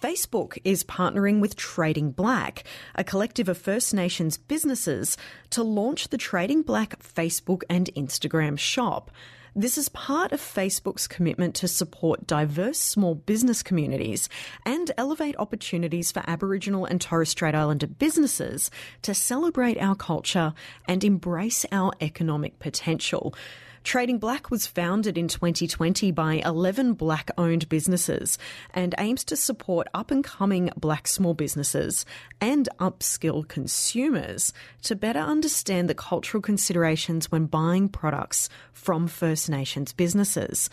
[0.00, 5.18] Facebook is partnering with Trading Blak, a collective of First Nations businesses,
[5.50, 9.10] to launch the Trading Blak Facebook and Instagram shop.
[9.54, 14.28] This is part of Facebook's commitment to support diverse small business communities
[14.64, 18.70] and elevate opportunities for Aboriginal and Torres Strait Islander businesses
[19.02, 20.54] to celebrate our culture
[20.86, 23.34] and embrace our economic potential.
[23.82, 28.38] Trading Blak was founded in 2020 by 11 black owned businesses
[28.74, 32.04] and aims to support up and coming black small businesses
[32.40, 39.92] and upskill consumers to better understand the cultural considerations when buying products from First Nations
[39.92, 40.68] businesses.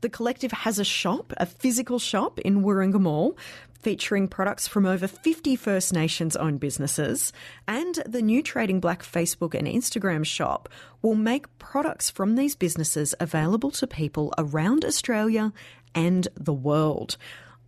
[0.00, 3.36] The collective has a shop, a physical shop in Warringah Mall,
[3.84, 7.34] featuring products from over 50 First Nations owned businesses.
[7.68, 10.70] And the new Trading Blak Facebook and Instagram shop
[11.02, 15.52] will make products from these businesses available to people around Australia
[15.94, 17.18] and the world.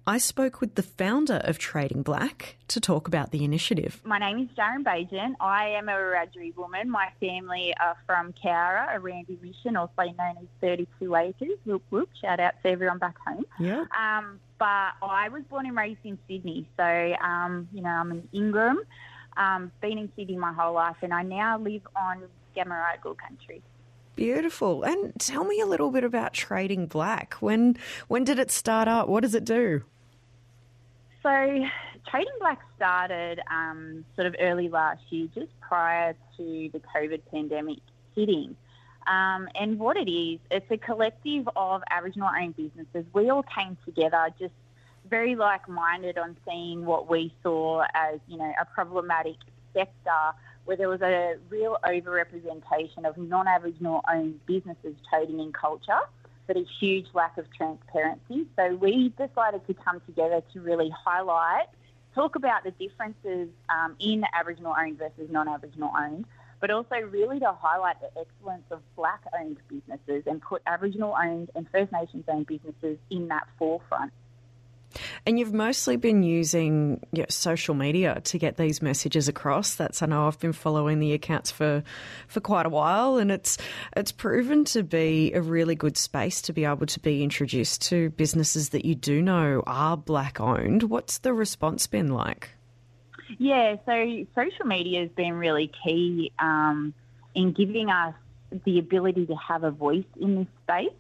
[0.09, 4.01] I spoke with the founder of Trading Blak to talk about the initiative.
[4.05, 5.35] My name is Darren Bajan.
[5.41, 6.89] I am a Wiradjuri woman.
[6.89, 11.59] My family are from Cowra, Erambie Mission, also known as 32 Acres.
[11.65, 13.47] Whoop whoop, shout out to everyone back home.
[13.59, 13.85] Yeah.
[13.99, 18.29] Um, but I was born and raised in Sydney, so um, you know I'm an
[18.33, 18.79] Ingram.
[19.37, 22.23] Um, been in Sydney my whole life, and I now live on
[22.57, 23.61] Gamarrgal country.
[24.15, 24.85] Beautiful.
[24.85, 27.35] And tell me a little bit about Trading Blak.
[27.41, 29.09] When when did it start up?
[29.09, 29.83] What does it do?
[31.27, 31.33] So,
[32.09, 37.81] Trading Blak started um, sort of early last year, just prior to the COVID pandemic
[38.15, 38.55] hitting.
[39.09, 43.05] Um, and what it is, it's a collective of Aboriginal owned businesses.
[43.13, 44.55] We all came together just
[45.11, 49.39] very like minded on seeing what we saw as, you know, a problematic
[49.75, 50.31] sector
[50.65, 55.99] where there was a real overrepresentation of non Aboriginal owned businesses trading in culture
[56.47, 58.47] but a huge lack of transparency.
[58.57, 61.67] So we decided to come together to really highlight,
[62.15, 66.25] talk about the differences um, in Aboriginal owned versus non Aboriginal owned,
[66.61, 71.51] but also really to highlight the excellence of black owned businesses and put Aboriginal owned
[71.55, 74.13] and First Nations owned businesses in that forefront.
[75.27, 79.75] And you've mostly been using you know, social media to get these messages across.
[79.75, 81.83] That's I know I've been following the accounts for
[82.29, 83.59] for quite a while, and it's
[83.97, 88.11] it's proven to be a really good space to be able to be introduced to
[88.11, 90.85] businesses that you do know are black owned.
[90.85, 92.51] What's the response been like?
[93.39, 96.95] Yeah, so social media has been really key um,
[97.35, 98.15] in giving us
[98.65, 100.95] the ability to have a voice in this space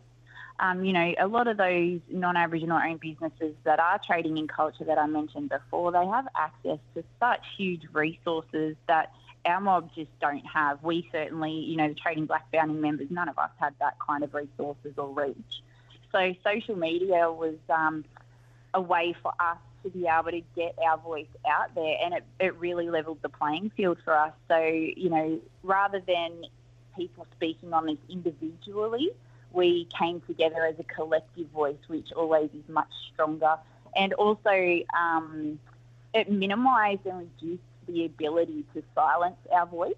[0.58, 4.84] um, you know, a lot of those non-Aboriginal owned businesses that are trading in culture
[4.84, 9.12] that I mentioned before, they have access to such huge resources that
[9.44, 10.82] our mob just don't have.
[10.82, 14.24] We certainly, you know, the Trading Blak founding members, none of us had that kind
[14.24, 15.62] of resources or reach.
[16.12, 18.04] So social media was um,
[18.72, 22.24] a way for us to be able to get our voice out there, and it,
[22.40, 24.32] it really leveled the playing field for us.
[24.48, 26.46] So, you know, rather than
[26.96, 29.10] people speaking on this individually,
[29.52, 33.56] we came together as a collective voice, which always is much stronger.
[33.94, 35.58] And also, um,
[36.12, 39.94] it minimised and reduced the ability to silence our voice.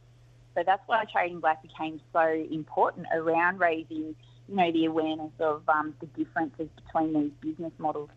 [0.55, 4.15] So that's why Trading Blak became so important around raising,
[4.49, 8.11] you know, the awareness of um, the differences between these business models.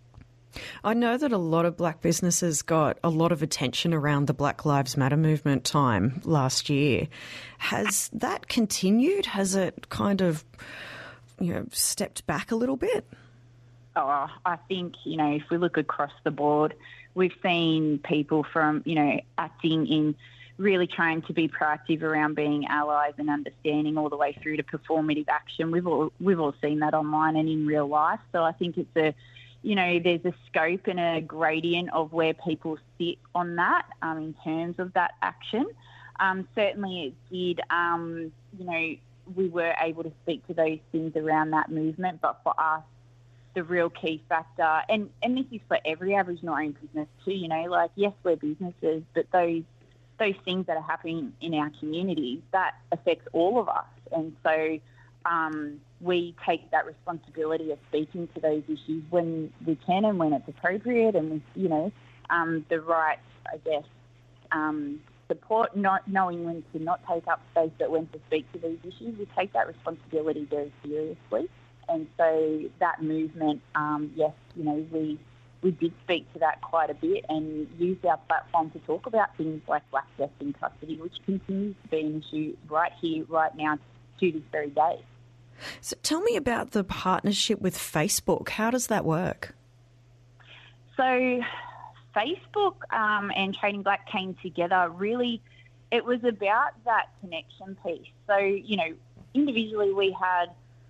[0.84, 4.34] I know that a lot of black businesses got a lot of attention around the
[4.34, 7.08] Black Lives Matter movement time last year.
[7.58, 9.28] Has that continued?
[9.28, 10.44] Has it kind of
[11.42, 13.06] you know, stepped back a little bit?
[13.96, 16.74] Oh, I think, you know, if we look across the board,
[17.14, 20.16] we've seen people from, you know, acting in
[20.58, 24.64] really trying to be proactive around being allies and understanding all the way through to
[24.64, 25.72] performative action.
[25.72, 28.20] We've all we've all seen that online and in real life.
[28.32, 29.14] So I think it's a
[29.64, 34.18] you know, there's a scope and a gradient of where people sit on that um,
[34.18, 35.68] in terms of that action.
[36.20, 38.96] Um, certainly, it did, um, you know,
[39.36, 42.22] we were able to speak to those things around that movement.
[42.22, 42.84] But for us,
[43.54, 47.48] the real key factor, and, and this is for every Aboriginal owned business too, you
[47.48, 49.64] know, like, yes, we're businesses, but those
[50.22, 53.86] those things that are happening in our communities, that affects all of us.
[54.12, 54.80] And so
[55.26, 60.34] um, we take that responsibility of speaking to those issues when we can and when
[60.34, 61.92] it's appropriate and you know,
[62.30, 63.18] um, the right,
[63.52, 63.84] I guess,
[64.52, 68.60] um, support, not knowing when to not take up space, but when to speak to
[68.60, 69.18] these issues.
[69.18, 71.50] We take that responsibility very seriously.
[71.88, 75.18] And so that movement, um, yes, you know, we
[75.62, 79.36] we did speak to that quite a bit and used our platform to talk about
[79.38, 83.56] things like black death in custody, which continues to be an issue right here, right
[83.56, 83.78] now,
[84.20, 85.06] to this very day.
[85.80, 88.50] So tell me about the partnership with Facebook.
[88.50, 89.56] How does that work?
[90.98, 91.42] So
[92.16, 95.42] Facebook um, and Trading Blak came together, really,
[95.92, 98.08] it was about that connection piece.
[98.28, 98.94] So, you know,
[99.34, 100.48] individually we had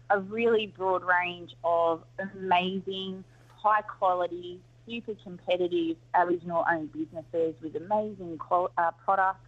[0.10, 3.24] a really broad range of amazing,
[3.56, 9.46] high quality, super competitive Aboriginal owned businesses with amazing uh, products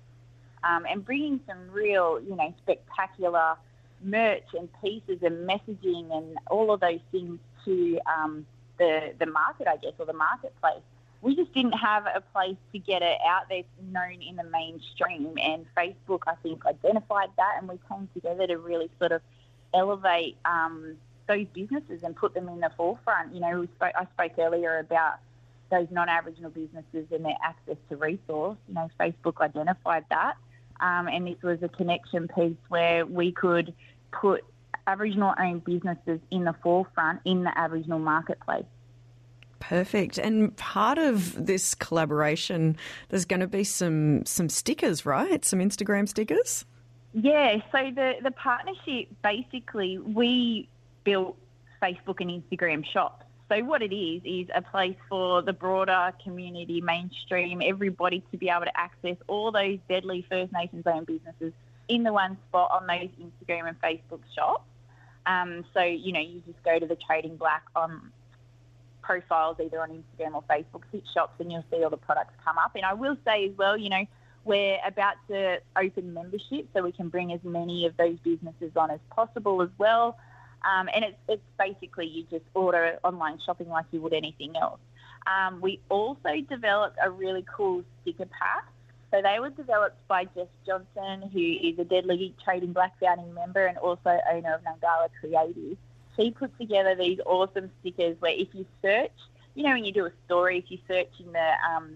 [0.63, 3.55] um, and bringing some real, you know, spectacular
[4.01, 8.45] merch and pieces and messaging and all of those things to um,
[8.77, 10.81] the, the market, I guess, or the marketplace
[11.23, 15.33] we just didn't have a place to get it out there known in the mainstream.
[15.41, 19.21] And Facebook, I think, identified that, and we came together to really sort of
[19.73, 20.97] elevate um,
[21.29, 23.33] those businesses and put them in the forefront.
[23.33, 25.15] You know, spoke, I spoke earlier about
[25.71, 28.57] those non-Aboriginal businesses and their access to resource.
[28.67, 30.35] You know, Facebook identified that,
[30.81, 33.73] um, and this was a connection piece where we could
[34.11, 34.43] put
[34.87, 38.65] Aboriginal-owned businesses in the forefront in the Aboriginal marketplace.
[39.69, 40.17] Perfect.
[40.17, 42.75] And part of this collaboration,
[43.07, 45.43] there's going to be some some stickers, right?
[45.45, 46.65] Some Instagram stickers.
[47.13, 47.59] Yeah.
[47.71, 50.67] So the the partnership basically we
[51.05, 51.37] built
[51.81, 53.23] Facebook and Instagram shops.
[53.47, 58.49] So what it is is a place for the broader community, mainstream, everybody to be
[58.49, 61.53] able to access all those deadly First Nations owned businesses
[61.87, 64.65] in the one spot on those Instagram and Facebook shops.
[65.25, 68.11] Um, so you know you just go to the Trading Blak on
[69.03, 72.57] profiles either on Instagram or Facebook, hit shops, and you'll see all the products come
[72.57, 72.71] up.
[72.75, 74.05] And I will say as well, you know,
[74.45, 78.91] we're about to open membership so we can bring as many of those businesses on
[78.91, 80.17] as possible as well.
[80.65, 84.79] Um, and it's, it's basically you just order online shopping like you would anything else.
[85.27, 88.65] Um, we also developed a really cool sticker pack.
[89.11, 93.65] So they were developed by Jess Johnson, who is a Deadly Trading Blak founding member
[93.67, 95.77] and also owner of Nungala Creative
[96.15, 99.11] she put together these awesome stickers where if you search,
[99.55, 101.95] you know, when you do a story, if you search in the um,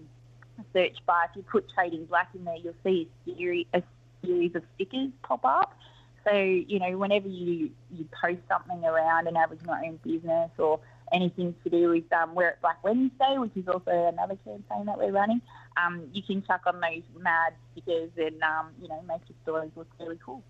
[0.72, 3.82] search bar, if you put Trading Blak in there, you'll see a series, a
[4.24, 5.78] series of stickers pop up.
[6.24, 10.80] So, you know, whenever you, you post something around an Aboriginal owned business or
[11.12, 15.12] anything to do with um, It Blak Wednesday, which is also another campaign that we're
[15.12, 15.40] running,
[15.76, 19.70] um, you can chuck on those mad stickers and, um, you know, make your stories
[19.76, 20.42] look really cool.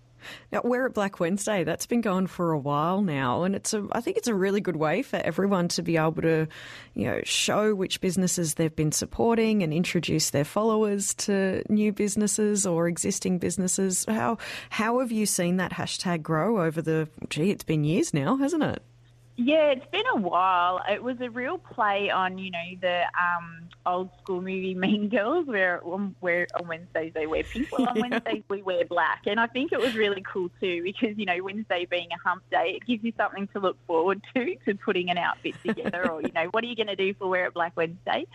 [0.51, 3.87] Now, Wear It Blak Wednesday, that's been going for a while now, and it's a,
[3.91, 6.47] I think it's a really good way for everyone to be able to,
[6.93, 12.65] you know, show which businesses they've been supporting and introduce their followers to new businesses
[12.65, 14.05] or existing businesses.
[14.07, 14.37] How
[14.69, 17.09] how have you seen that hashtag grow over the?
[17.29, 18.83] Gee, it's been years now, hasn't it?
[19.41, 20.81] Yeah, it's been a while.
[20.89, 25.47] It was a real play on, you know, the um, old school movie Mean Girls,
[25.47, 28.01] where on, where on Wednesdays they wear pink, well on yeah.
[28.01, 31.41] Wednesdays we wear black, and I think it was really cool too because you know
[31.41, 35.09] Wednesday being a hump day, it gives you something to look forward to to putting
[35.09, 37.53] an outfit together, or you know what are you going to do for Wear It
[37.53, 38.27] Blak Wednesday?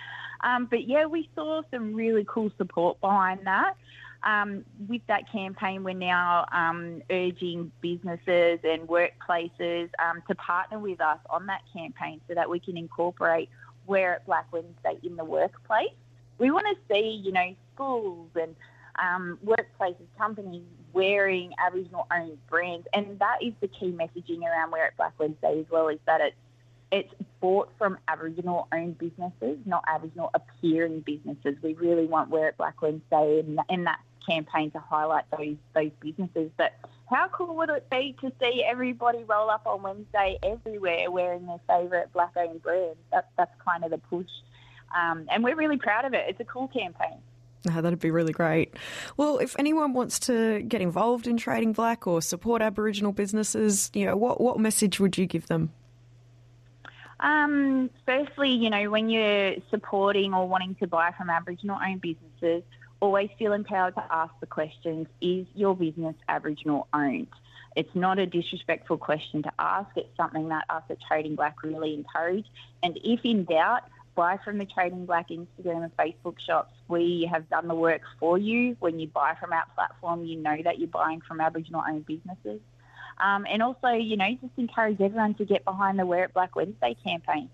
[0.42, 3.76] Um, but yeah, we saw some really cool support behind that
[4.24, 11.00] um, with that campaign, we're now um, urging businesses and workplaces um, to partner with
[11.00, 13.50] us on that campaign so that we can incorporate
[13.86, 15.92] Wear It Blak Wednesday in the workplace.
[16.38, 18.56] We want to see, you know, schools and
[18.98, 24.86] um, workplaces, companies wearing Aboriginal owned brands, and that is the key messaging around Wear
[24.86, 25.88] It Blak Wednesday as well.
[25.88, 26.36] Is that it's
[26.90, 31.56] it's bought from Aboriginal owned businesses, not Aboriginal appearing businesses.
[31.60, 35.90] We really want Wear It Blak Wednesday and, and that campaign to highlight those those
[36.00, 36.50] businesses.
[36.56, 36.72] But
[37.10, 41.60] how cool would it be to see everybody roll up on Wednesday everywhere wearing their
[41.68, 42.96] favourite black owned brand?
[43.12, 44.26] That, that's kind of the push.
[44.96, 46.24] Um, and we're really proud of it.
[46.28, 47.18] It's a cool campaign.
[47.70, 48.74] Oh, that'd be really great.
[49.16, 54.04] Well, if anyone wants to get involved in Trading Blak or support Aboriginal businesses, you
[54.04, 55.72] know, what, what message would you give them?
[57.20, 62.62] Um, firstly, you know, when you're supporting or wanting to buy from Aboriginal owned businesses,
[63.00, 67.28] always feel empowered to ask the questions is your business Aboriginal owned?
[67.76, 69.90] It's not a disrespectful question to ask.
[69.96, 72.46] It's something that us at Trading Blak really encourage.
[72.82, 73.82] And if in doubt,
[74.14, 76.72] buy from the Trading Blak Instagram and Facebook shops.
[76.88, 78.76] We have done the work for you.
[78.80, 82.60] When you buy from our platform, you know that you're buying from Aboriginal owned businesses.
[83.18, 86.54] Um, and also, you know, just encourage everyone to get behind the Wear It Blak
[86.56, 87.48] Wednesday campaign.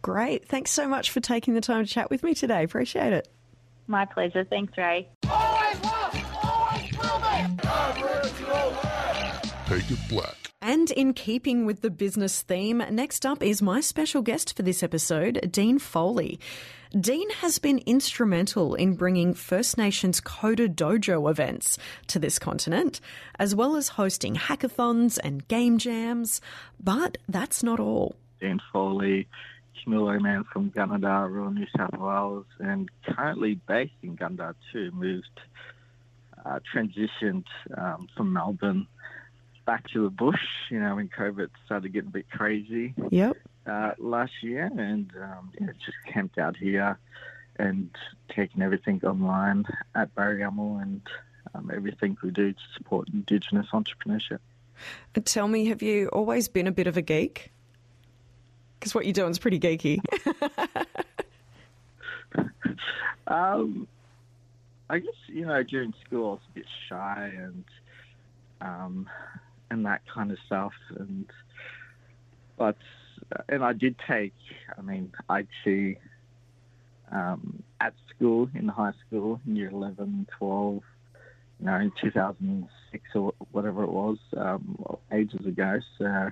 [0.00, 0.48] Great.
[0.48, 2.64] Thanks so much for taking the time to chat with me today.
[2.64, 3.28] Appreciate it.
[3.86, 4.44] My pleasure.
[4.44, 5.08] Thanks, Ray.
[5.28, 6.92] Always love, always
[9.66, 10.36] Take it Blak.
[10.60, 14.82] And in keeping with the business theme, next up is my special guest for this
[14.82, 16.38] episode, Dean Foley.
[16.98, 23.00] Dean has been instrumental in bringing First Nations Coder Dojo events to this continent,
[23.38, 26.40] as well as hosting hackathons and game jams.
[26.78, 28.14] But that's not all.
[28.40, 29.26] Dean Foley
[29.76, 34.90] Kamilaroi man from Gunnedah, rural New South Wales, and currently based in Gunnedah too.
[34.92, 35.40] Moved,
[36.44, 37.44] uh, transitioned
[37.76, 38.86] um, from Melbourne
[39.64, 40.40] back to the bush.
[40.70, 42.94] You know, when COVID started getting a bit crazy.
[43.10, 43.36] Yep.
[43.64, 46.98] Uh, last year, and um, yeah, just camped out here
[47.58, 47.90] and
[48.34, 49.64] taking everything online
[49.94, 51.02] at Barayamal and
[51.54, 54.38] um, everything we do to support Indigenous entrepreneurship.
[55.24, 57.52] Tell me, have you always been a bit of a geek?
[58.82, 60.00] Because what you're doing is pretty geeky.
[63.28, 63.86] um,
[64.90, 67.64] I guess you know during school I was a bit shy and
[68.60, 69.08] um,
[69.70, 71.26] and that kind of stuff, and
[72.58, 72.76] but
[73.48, 74.34] and I did take,
[74.76, 75.98] I mean, IT
[77.12, 80.82] um, at school in high school in year 11, 12,
[81.60, 84.76] you know, in 2006 or whatever it was, um,
[85.12, 85.78] ages ago.
[85.98, 86.30] So,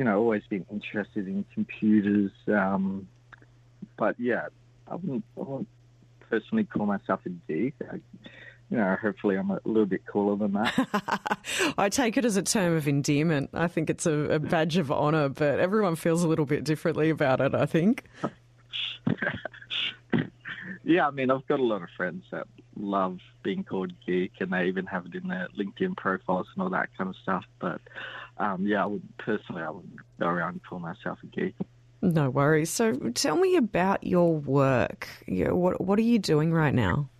[0.00, 2.30] you know, always been interested in computers.
[2.48, 3.06] Um,
[3.98, 4.46] but yeah,
[4.88, 5.68] I wouldn't, I wouldn't
[6.30, 7.74] personally call myself a geek.
[7.82, 7.96] I,
[8.70, 11.42] you know, hopefully I'm a little bit cooler than that.
[11.76, 13.50] I take it as a term of endearment.
[13.52, 17.10] I think it's a, a badge of honour, but everyone feels a little bit differently
[17.10, 18.04] about it, I think.
[20.82, 24.50] yeah, I mean, I've got a lot of friends that love being called geek, and
[24.50, 27.44] they even have it in their LinkedIn profiles and all that kind of stuff.
[27.60, 27.82] But
[28.40, 31.54] um, yeah, I would personally, I wouldn't go around and call myself a geek.
[32.02, 32.70] No worries.
[32.70, 35.06] So, tell me about your work.
[35.28, 37.10] what What are you doing right now?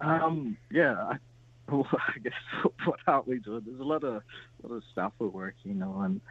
[0.00, 1.16] Um, yeah, I,
[1.70, 2.32] well, I guess
[2.86, 3.62] what aren't we doing?
[3.66, 6.22] There's a lot of a lot of stuff we're working on,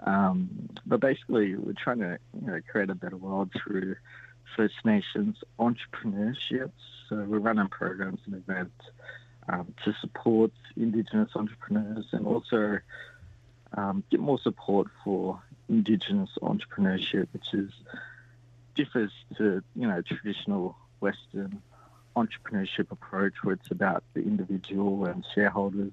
[0.00, 3.96] um, but basically we're trying to you know create a better world through
[4.56, 6.70] First Nations entrepreneurship.
[7.10, 8.80] So we're running programs and events
[9.48, 12.78] um, to support Indigenous entrepreneurs and also
[13.74, 17.70] um, get more support for Indigenous entrepreneurship, which is
[18.74, 21.60] differs to you know traditional Western
[22.16, 25.92] entrepreneurship approach where it's about the individual and shareholders,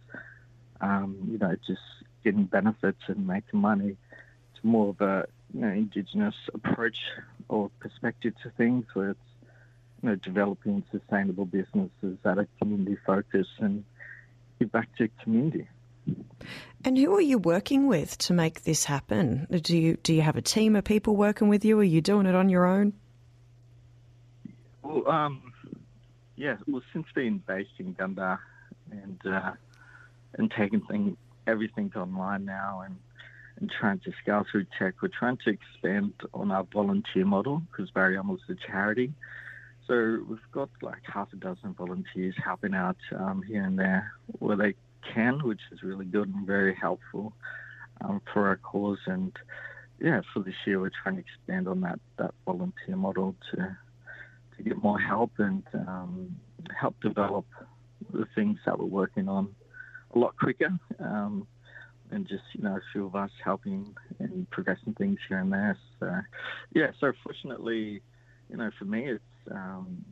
[0.82, 1.82] um, you know, just
[2.24, 3.96] getting benefits and making money.
[4.54, 7.00] It's more of a you know, indigenous approach
[7.48, 9.20] or perspective to things where it's
[10.02, 13.84] you know developing sustainable businesses that are community focused and
[14.60, 15.68] give back to community.
[16.86, 19.48] And who are you working with to make this happen?
[19.62, 21.78] Do you do you have a team of people working with you?
[21.78, 22.94] or Are you doing it on your own?
[24.82, 25.54] Well, um,
[26.36, 28.40] yeah, well, since being based in Gunnedah
[28.92, 29.52] and uh,
[30.38, 32.96] and taking thing, everything online now and
[33.60, 37.92] and trying to scale through tech, we're trying to expand on our volunteer model because
[37.92, 39.12] Barry is a charity.
[39.90, 44.56] So we've got like half a dozen volunteers helping out um, here and there where
[44.56, 44.76] they
[45.16, 47.34] can, which is really good and very helpful
[48.02, 49.00] um, for our cause.
[49.08, 49.36] And
[50.00, 53.78] yeah, for this year, we're trying to expand on that, that volunteer model to
[54.58, 56.36] to get more help and um,
[56.80, 57.46] help develop
[58.14, 59.56] the things that we're working on
[60.14, 60.70] a lot quicker.
[61.00, 61.48] Um,
[62.12, 65.78] and just you know a few of us helping and progressing things here and there.
[66.00, 66.12] So
[66.76, 68.04] yeah, so fortunately,
[68.52, 70.06] you know, for me, it's um,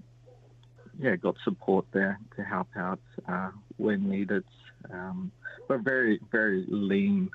[1.00, 4.44] yeah, got support there to help out uh, when needed.
[4.92, 5.32] Um,
[5.68, 7.30] but very very lean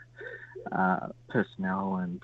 [0.70, 2.22] uh, personnel and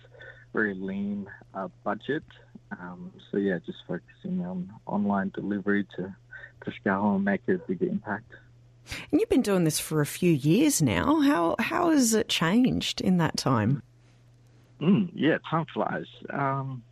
[0.52, 2.24] very lean uh, budget.
[2.72, 6.14] Um, so yeah, just focusing on online delivery to,
[6.64, 8.30] to scale and make a bigger impact.
[9.10, 11.20] And you've been doing this for a few years now.
[11.20, 13.82] How how has it changed in that time?
[14.80, 16.06] Mm, yeah, time flies.
[16.30, 16.82] Um,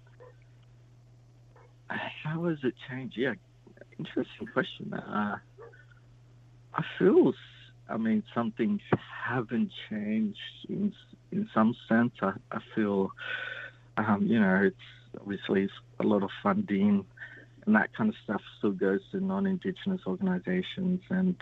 [1.89, 3.17] how has it changed?
[3.17, 3.35] Yeah,
[3.99, 4.93] interesting question.
[4.95, 5.37] Uh,
[6.75, 7.33] I feel,
[7.89, 8.81] I mean, some things
[9.27, 10.93] haven't changed in
[11.33, 12.13] in some sense.
[12.23, 13.11] I, I feel,
[13.97, 15.69] um, you know, it's obviously
[16.01, 17.05] a lot of funding
[17.67, 21.37] and that kind of stuff still goes to non-indigenous organizations and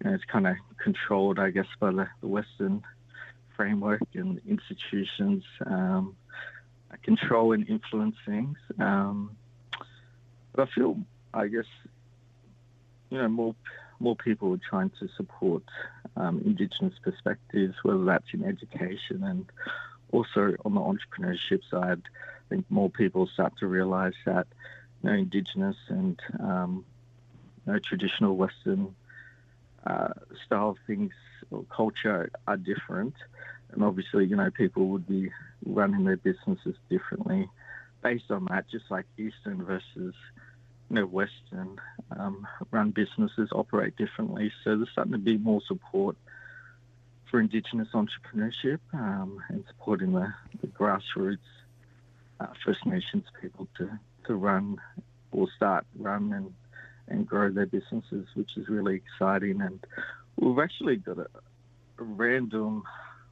[0.00, 2.82] you know, it's kind of controlled i guess by the, the western
[3.56, 6.14] framework and institutions um,
[7.02, 9.36] control and influence things um,
[10.56, 10.98] but i feel
[11.34, 11.66] i guess
[13.10, 13.54] you know more
[13.98, 15.62] more people are trying to support
[16.16, 19.46] um, indigenous perspectives whether that's in education and
[20.12, 22.02] also on the entrepreneurship side.
[22.14, 24.46] I think more people start to realise that
[25.02, 26.84] you know, Indigenous and um,
[27.66, 28.94] you know, traditional Western
[29.86, 31.12] uh, style things
[31.50, 33.14] or culture are different,
[33.72, 35.30] and obviously, you know, people would be
[35.64, 37.48] running their businesses differently
[38.02, 40.14] based on that, just like Eastern versus
[40.90, 41.78] you know Western
[42.18, 44.52] um, run businesses operate differently.
[44.64, 46.16] So there's starting to be more support
[47.30, 51.38] for Indigenous entrepreneurship um, and supporting the, the grassroots
[52.40, 54.76] uh, First Nations people to, to run
[55.32, 56.52] or start run and
[57.08, 59.60] and grow their businesses, which is really exciting.
[59.60, 59.78] And
[60.36, 61.28] we've actually got a,
[61.98, 62.82] a random,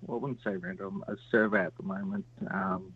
[0.03, 2.93] well, I wouldn't say random, a survey at the moment um,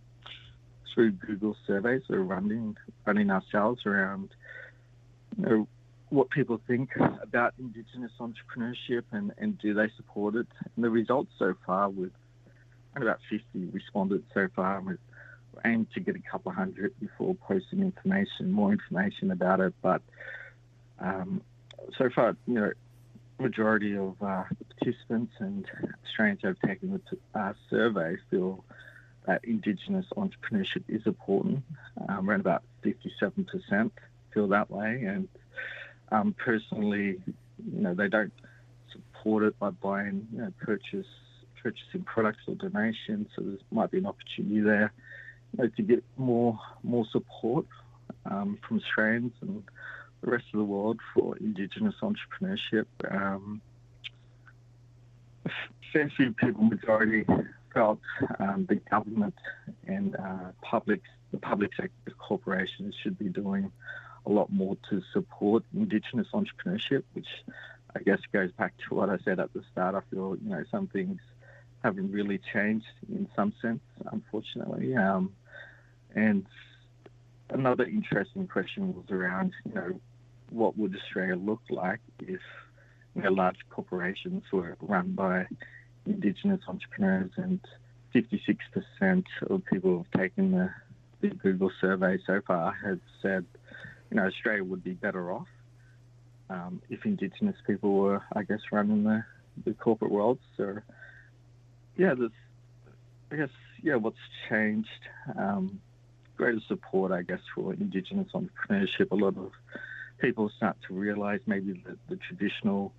[0.95, 2.77] through Google surveys we're running
[3.07, 4.31] running ourselves around
[5.37, 5.69] you know,
[6.11, 6.91] what people think
[7.23, 10.47] about Indigenous entrepreneurship and, and do they support it.
[10.75, 12.13] And the results so far, with
[12.97, 14.99] about 50 responded so far, with
[15.65, 19.75] aim to get a couple hundred before posting information, more information about it.
[19.83, 20.03] But
[20.99, 21.43] um,
[21.97, 22.73] so far, you know,
[23.39, 24.45] majority of uh,
[24.81, 25.65] participants and
[26.05, 27.01] Australians who have taken
[27.35, 28.65] the uh, survey feel
[29.27, 31.63] that Indigenous entrepreneurship is important.
[32.09, 33.91] Um, around about 57%
[34.33, 35.29] feel that way, and
[36.11, 37.21] um, personally,
[37.73, 38.33] you know, they don't
[38.93, 41.07] support it by buying, you know, purchase
[41.63, 43.29] purchasing products or donations.
[43.35, 44.93] So there might be an opportunity there
[45.53, 47.67] you know, to get more more support
[48.27, 49.65] um, from Australians and
[50.23, 52.87] the rest of the world for Indigenous entrepreneurship.
[53.11, 53.61] Um,
[55.93, 57.25] fair few people, majority,
[57.79, 58.01] felt
[58.41, 59.35] um, the government
[59.87, 61.01] and uh, public,
[61.31, 63.71] the public sector corporations should be doing
[64.27, 67.29] a lot more to support Indigenous entrepreneurship, which
[67.95, 69.95] I guess goes back to what I said at the start.
[69.95, 71.21] I feel you know some things
[71.85, 74.97] haven't really changed in some sense, unfortunately.
[74.97, 75.33] Um,
[76.17, 76.47] and
[77.51, 80.01] another interesting question was around, you know,
[80.51, 82.41] what would Australia look like if
[83.15, 85.47] you know, large corporations were run by
[86.09, 87.61] Indigenous entrepreneurs, and
[88.15, 90.71] 56% of people who have taken the,
[91.21, 93.45] the Google survey so far have said,
[94.11, 95.49] you know, Australia would be better off
[96.51, 99.25] um, if Indigenous people were, I guess, running the,
[99.65, 100.39] the corporate world.
[100.57, 100.79] So,
[101.97, 102.31] yeah, there's,
[103.31, 103.51] I guess,
[103.83, 104.17] yeah, what's
[104.49, 104.89] changed?
[105.37, 105.81] Um,
[106.37, 109.11] greater support, I guess, for Indigenous entrepreneurship.
[109.11, 109.53] A lot of
[110.21, 112.93] people start to realise maybe that the traditional,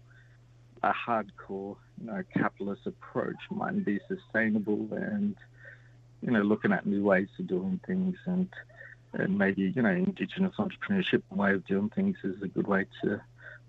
[0.84, 5.36] uh, hardcore, you know, capitalist approach mightn't be sustainable, and
[6.22, 8.50] you know, looking at new ways of doing things, and
[9.14, 13.22] and maybe you know, Indigenous entrepreneurship way of doing things is a good way to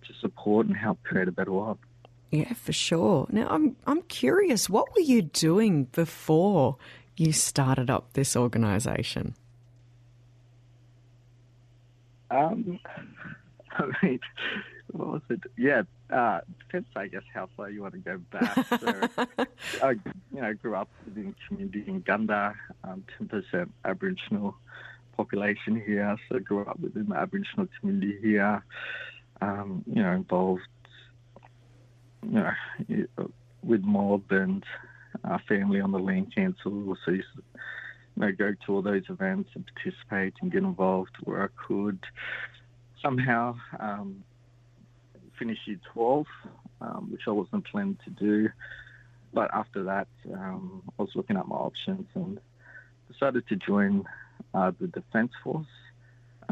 [0.07, 1.79] to support and help create a better world.
[2.31, 3.27] Yeah, for sure.
[3.31, 6.77] Now, I'm I'm curious, what were you doing before
[7.17, 9.35] you started up this organisation?
[12.31, 12.79] Um,
[14.03, 14.20] I mean,
[14.93, 15.41] what was it?
[15.57, 18.66] Yeah, uh, depends, I guess, how far you want to go back.
[18.81, 19.47] So,
[19.87, 22.55] I, you know, grew up within community in Gunnedah,
[22.85, 24.57] um, 10% Aboriginal
[25.16, 26.16] population here.
[26.28, 28.64] So, grew up within the Aboriginal community here.
[29.41, 30.62] Um, you know, involved,
[32.22, 32.53] you know,
[33.62, 34.64] with mob and
[35.24, 36.97] our family on the land council.
[37.05, 37.43] So, used to,
[38.16, 42.01] you know, go to all those events and participate and get involved where I could.
[43.03, 44.23] Somehow, um,
[45.39, 46.27] finish year 12,
[46.81, 48.49] um, which I wasn't planning to do.
[49.33, 52.41] But after that, um, I was looking at my options and
[53.11, 54.05] decided to join
[54.55, 55.67] uh, the Defence Force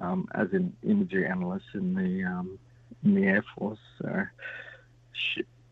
[0.01, 2.59] um, as an imagery analyst in the um,
[3.05, 3.79] in the Air Force.
[4.01, 4.27] So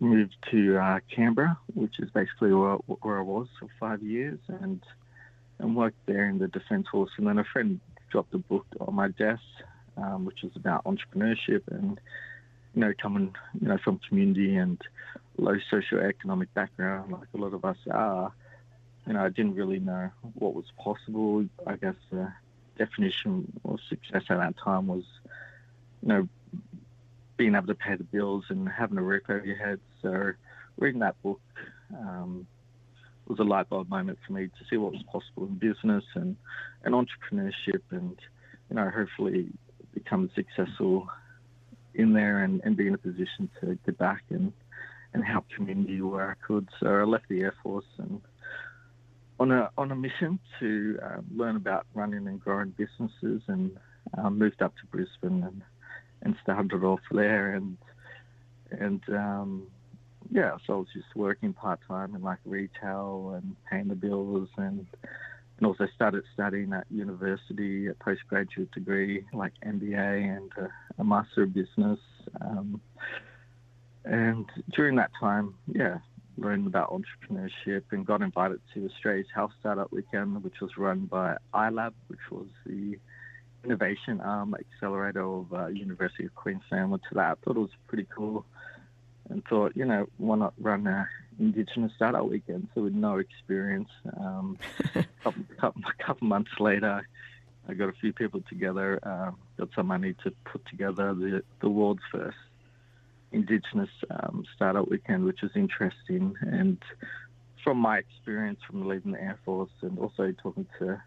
[0.00, 4.82] moved to uh, Canberra, which is basically where, where I was for five years, and
[5.58, 7.10] and worked there in the Defence Force.
[7.16, 9.42] And then a friend dropped a book on my desk,
[9.96, 12.00] um, which is about entrepreneurship and,
[12.74, 14.80] you know, coming, you know, from community and
[15.38, 18.32] low socioeconomic background, like a lot of us are.
[19.06, 21.46] You know, I didn't really know what was possible.
[21.66, 22.32] I guess the
[22.76, 25.04] definition of success at that time was,
[26.02, 26.28] you know,
[27.36, 29.80] being able to pay the bills and having a roof over your head.
[30.02, 30.32] So,
[30.78, 31.40] reading that book
[31.96, 32.46] um,
[33.28, 36.36] was a light bulb moment for me to see what was possible in business and,
[36.84, 38.18] and entrepreneurship and,
[38.70, 39.48] you know, hopefully
[39.96, 41.08] become successful
[41.94, 44.52] in there and, and be in a position to get back and,
[45.14, 46.68] and help community where I could.
[46.78, 48.20] So I left the Air Force and
[49.40, 53.70] on a on a mission to um, learn about running and growing businesses and
[54.16, 55.62] um, moved up to Brisbane and,
[56.22, 57.76] and started off there and
[58.70, 59.66] and um,
[60.30, 64.48] yeah, so I was just working part time in like retail and paying the bills
[64.56, 64.86] and
[65.58, 70.68] and also started studying at university, a postgraduate degree like MBA and a,
[71.00, 71.98] a Master of Business.
[72.40, 72.80] Um,
[74.04, 75.98] and during that time, yeah,
[76.36, 81.36] learned about entrepreneurship and got invited to Australia's Health Startup Weekend, which was run by
[81.54, 82.98] iLab, which was the
[83.64, 86.90] innovation arm accelerator of uh, University of Queensland.
[86.90, 87.38] Went to that.
[87.44, 88.44] Thought it was pretty cool
[89.28, 91.08] and thought, you know, why not run a
[91.38, 92.68] Indigenous Startup Weekend?
[92.74, 94.58] So with no experience, um,
[94.94, 97.06] a couple, couple, couple, months later,
[97.68, 101.68] I got a few people together, uh, got some money to put together the, the
[101.68, 102.36] world's first
[103.32, 106.34] Indigenous um, Startup Weekend, which was interesting.
[106.40, 106.78] And
[107.62, 111.02] from my experience from leaving the Air Force and also talking to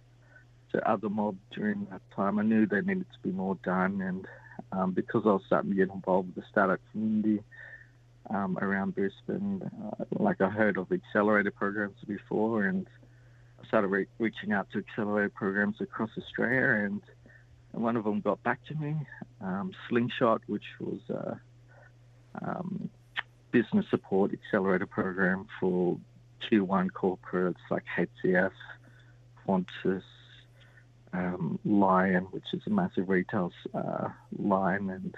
[0.71, 4.01] to other mob during that time, I knew there needed to be more done.
[4.01, 4.27] And
[4.71, 7.41] um, because I was starting to get involved with the startup community,
[8.29, 9.61] um, around Brisbane.
[9.63, 12.87] Uh, like I heard of accelerator programs before, and
[13.61, 17.01] I started re- reaching out to accelerator programs across Australia, and,
[17.71, 18.95] one of them got back to me,
[19.41, 21.39] um, Slingshot, which was a
[22.41, 22.89] um,
[23.51, 25.95] business support accelerator program for
[26.49, 28.51] tier one corporates like HCF,
[29.47, 30.01] Qantas,
[31.13, 35.15] um, Lion, which is a massive retail uh, line, and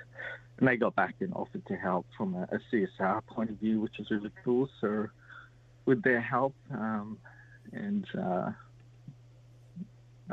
[0.62, 3.82] and they got back and offered to help from a, a CSR point of view,
[3.82, 4.70] which is really cool.
[4.80, 5.08] So
[5.86, 7.18] with their help um,
[7.74, 8.52] and uh,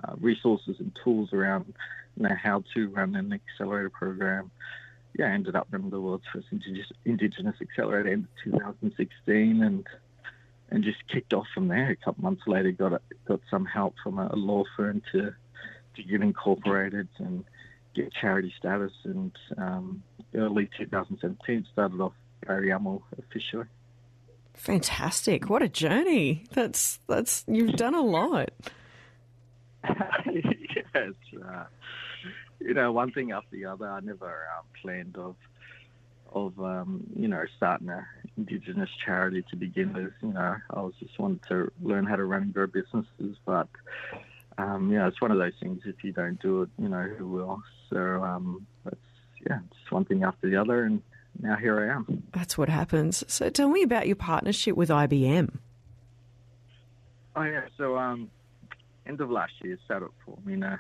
[0.05, 1.72] uh, resources and tools around
[2.16, 4.51] you know, how to run an accelerator program,
[5.18, 9.87] yeah, I ended up running the world's first indigenous, indigenous accelerator in 2016, and
[10.70, 11.89] and just kicked off from there.
[11.89, 15.33] A couple months later, got got some help from a law firm to
[15.97, 17.45] to get incorporated and
[18.03, 18.92] get charity status.
[19.05, 20.03] And um,
[20.34, 22.12] early 2017, started off
[22.46, 23.66] Barayamal officially.
[24.55, 25.49] Fantastic!
[25.49, 26.44] What a journey.
[26.53, 28.51] That's that's you've done a lot.
[29.84, 31.12] yes,
[31.46, 31.64] uh,
[32.61, 33.88] you know, one thing after the other.
[33.88, 35.36] I never um, planned of
[36.32, 38.05] of um, you know starting a
[38.36, 40.12] indigenous charity to begin with.
[40.22, 43.68] You know, I was just wanted to learn how to run and grow businesses, but
[44.59, 45.82] um, you know, it's one of those things.
[45.86, 47.62] If you don't do it, you know, who will?
[47.91, 48.97] So um, that's
[49.49, 51.03] yeah, just one thing after the other, and
[51.41, 52.22] now here I am.
[52.32, 53.24] That's what happens.
[53.28, 55.57] So tell me about your partnership with IBM.
[57.36, 58.30] Oh yeah, so um,
[59.07, 60.76] end of last year, set up for me, you know,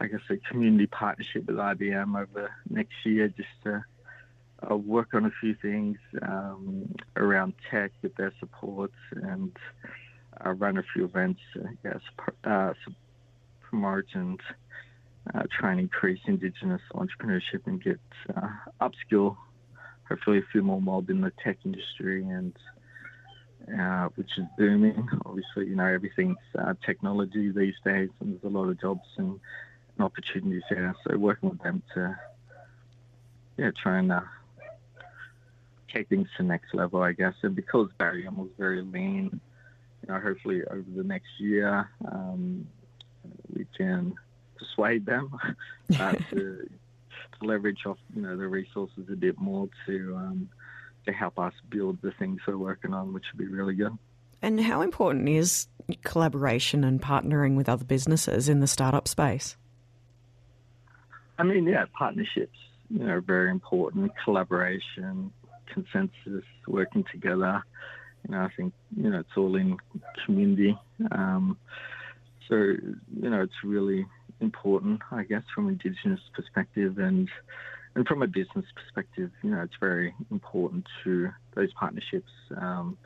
[0.00, 3.84] I guess a community partnership with IBM over next year, just to
[4.70, 9.56] uh, work on a few things um, around tech with their support and
[10.44, 12.00] uh, run a few events, I guess,
[12.44, 12.74] uh,
[13.62, 14.40] promote and
[15.32, 18.00] uh, try and increase Indigenous entrepreneurship and get
[18.36, 18.48] uh,
[18.80, 19.36] upskill,
[20.08, 22.52] hopefully a few more mob in the tech industry and
[23.78, 25.08] uh, which is booming.
[25.24, 29.40] Obviously, you know, everything's uh, technology these days, and there's a lot of jobs and,
[29.96, 30.94] and, opportunities there.
[31.06, 32.18] So working with them to,
[33.56, 34.20] yeah, try and uh,
[35.92, 37.34] take things to the next level, I guess.
[37.42, 39.40] And because Barry was very lean,
[40.02, 42.66] you know, hopefully over the next year, um,
[43.54, 44.14] we can
[44.56, 45.30] persuade them
[45.98, 46.68] uh, to, to,
[47.42, 50.48] leverage off, you know, the resources a bit more to um,
[51.06, 53.96] to help us build the things we're working on, which would be really good.
[54.40, 55.66] And how important is
[56.02, 59.56] collaboration and partnering with other businesses in the startup space?
[61.38, 62.56] I mean, yeah, partnerships,
[62.90, 64.12] you know, are very important.
[64.24, 65.32] Collaboration,
[65.66, 67.62] consensus, working together.
[68.26, 69.76] You know, I think you know it's all in
[70.24, 70.78] community.
[71.10, 71.58] Um,
[72.48, 74.06] so you know, it's really
[74.40, 77.28] important, I guess, from Indigenous perspective and
[77.96, 82.30] and from a business perspective, you know, it's very important to those partnerships.
[82.56, 82.98] Um,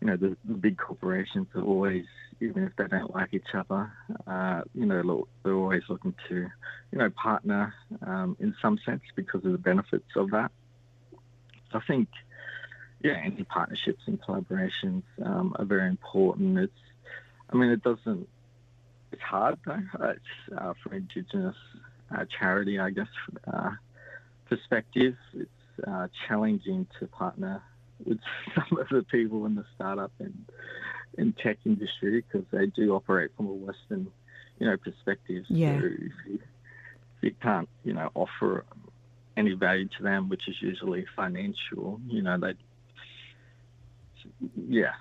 [0.00, 2.04] you know, the, the, big corporations are always,
[2.40, 3.92] even if they don't like each other,
[4.26, 7.74] uh, you know, they're always looking to, you know, partner
[8.06, 10.50] um, in some sense because of the benefits of that.
[11.72, 12.08] So I think,
[13.02, 16.58] yeah, any partnerships and collaborations um, are very important.
[16.58, 16.72] It's,
[17.50, 18.28] I mean, it doesn't,
[19.12, 19.82] it's hard though.
[20.00, 21.56] It's uh, for Indigenous
[22.14, 23.08] uh, charity, I guess.
[23.52, 23.70] Uh,
[24.48, 27.62] perspective, it's uh, challenging to partner
[28.04, 28.18] with
[28.54, 30.44] some of the people in the startup and,
[31.16, 34.08] and tech industry because they do operate from a Western,
[34.58, 35.44] you know, perspective.
[35.48, 35.80] Yeah.
[35.80, 38.64] So if you, if you can't, you know, offer
[39.36, 42.54] any value to them, which is usually financial, you know, they,
[44.68, 44.92] yeah,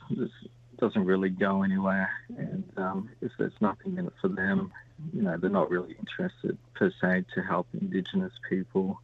[0.80, 2.10] doesn't really go anywhere.
[2.38, 4.72] And um, if there's nothing in it for them,
[5.14, 9.00] you know, they're not really interested per se to help Indigenous people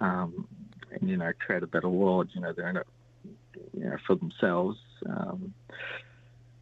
[0.00, 0.46] um,
[0.90, 2.28] and you know create a better world.
[2.32, 2.86] You know, they're in it
[3.74, 4.78] you know for themselves.
[5.06, 5.54] Um,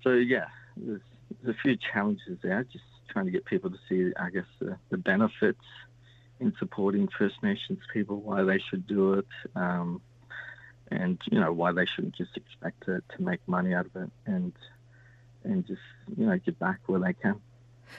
[0.02, 1.00] so yeah, there's,
[1.42, 2.64] there's, a few challenges there.
[2.64, 5.64] Just trying to get people to see, I guess, the, the benefits
[6.38, 10.00] in supporting First Nations people, why they should do it, um,
[10.90, 14.10] and you know why they shouldn't just expect to, to make money out of it
[14.26, 14.52] and
[15.44, 15.80] and just
[16.16, 17.40] you know get back where they can.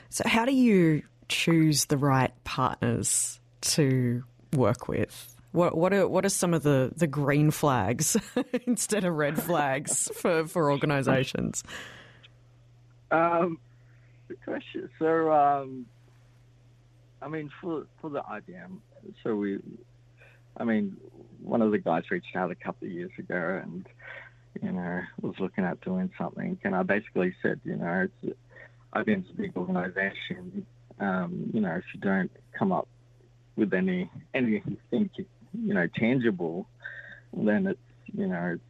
[0.09, 4.23] So, how do you choose the right partners to
[4.53, 5.35] work with?
[5.51, 8.15] What what are what are some of the, the green flags
[8.65, 11.63] instead of red flags for, for organisations?
[13.11, 13.59] Um,
[14.29, 14.89] good question.
[14.97, 15.85] So, um,
[17.21, 18.77] I mean, for for the IBM,
[19.23, 19.59] so we,
[20.55, 20.95] I mean,
[21.43, 23.87] one of the guys reached out a couple of years ago and
[24.61, 28.37] you know was looking at doing something, and I basically said, you know, it's,
[28.93, 30.65] IBM's a big organisation.
[30.99, 32.87] Um, you know, if you don't come up
[33.55, 35.09] with any anything
[35.53, 36.67] you know tangible,
[37.33, 37.79] then it's
[38.13, 38.63] you know it's,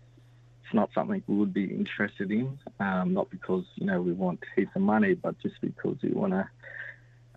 [0.64, 2.58] it's not something we would be interested in.
[2.80, 6.34] Um, not because you know we want heaps of money, but just because we want
[6.34, 6.50] a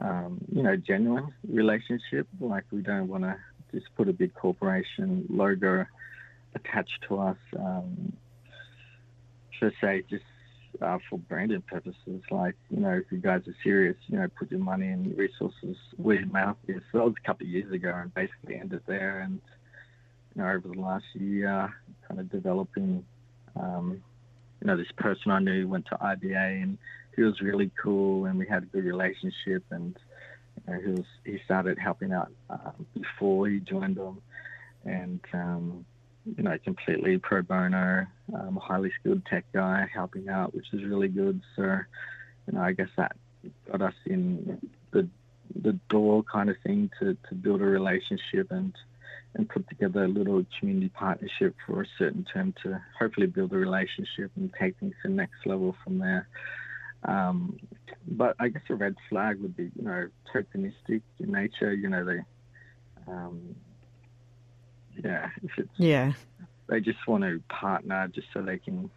[0.00, 2.28] um, you know genuine relationship.
[2.40, 3.36] Like we don't want to
[3.74, 5.84] just put a big corporation logo
[6.54, 7.36] attached to us.
[7.58, 8.12] Um,
[9.58, 10.24] should say just
[10.82, 12.22] uh, for branding purposes.
[12.30, 15.76] Like, you know, if you guys are serious, you know, put your money and resources
[15.96, 16.82] where your mouth is.
[16.90, 19.20] So that was a couple of years ago and basically ended there.
[19.20, 19.40] And,
[20.34, 21.72] you know, over the last year,
[22.08, 23.04] kind of developing,
[23.56, 24.02] um,
[24.60, 26.78] you know, this person I knew went to IBA and
[27.16, 29.96] he was really cool and we had a good relationship and,
[30.66, 34.20] he was, he started helping out um, before he joined them
[34.84, 35.84] and, um,
[36.36, 41.08] you know, completely pro bono, um, highly skilled tech guy helping out, which is really
[41.08, 41.40] good.
[41.56, 43.16] So, you know, I guess that
[43.70, 44.58] got us in
[44.90, 45.08] the
[45.62, 48.72] the door kind of thing to, to build a relationship and
[49.34, 53.56] and put together a little community partnership for a certain term to hopefully build a
[53.56, 56.28] relationship and take things to the next level from there.
[57.04, 57.58] Um,
[58.06, 61.72] but I guess a red flag would be, you know, tokenistic in nature.
[61.72, 62.20] You know, they
[63.06, 63.54] um,
[65.02, 66.12] yeah, if it's Yeah.
[66.68, 68.90] they just want to partner just so they can,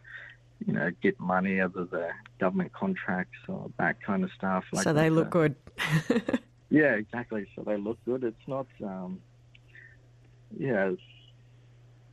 [0.66, 4.64] you know, get money out of the government contracts or that kind of stuff.
[4.74, 5.55] so they look the-
[6.10, 6.39] good.
[6.70, 7.47] Yeah, exactly.
[7.55, 8.26] So they look good.
[8.26, 9.22] It's not, um,
[10.60, 11.01] yeah, it's,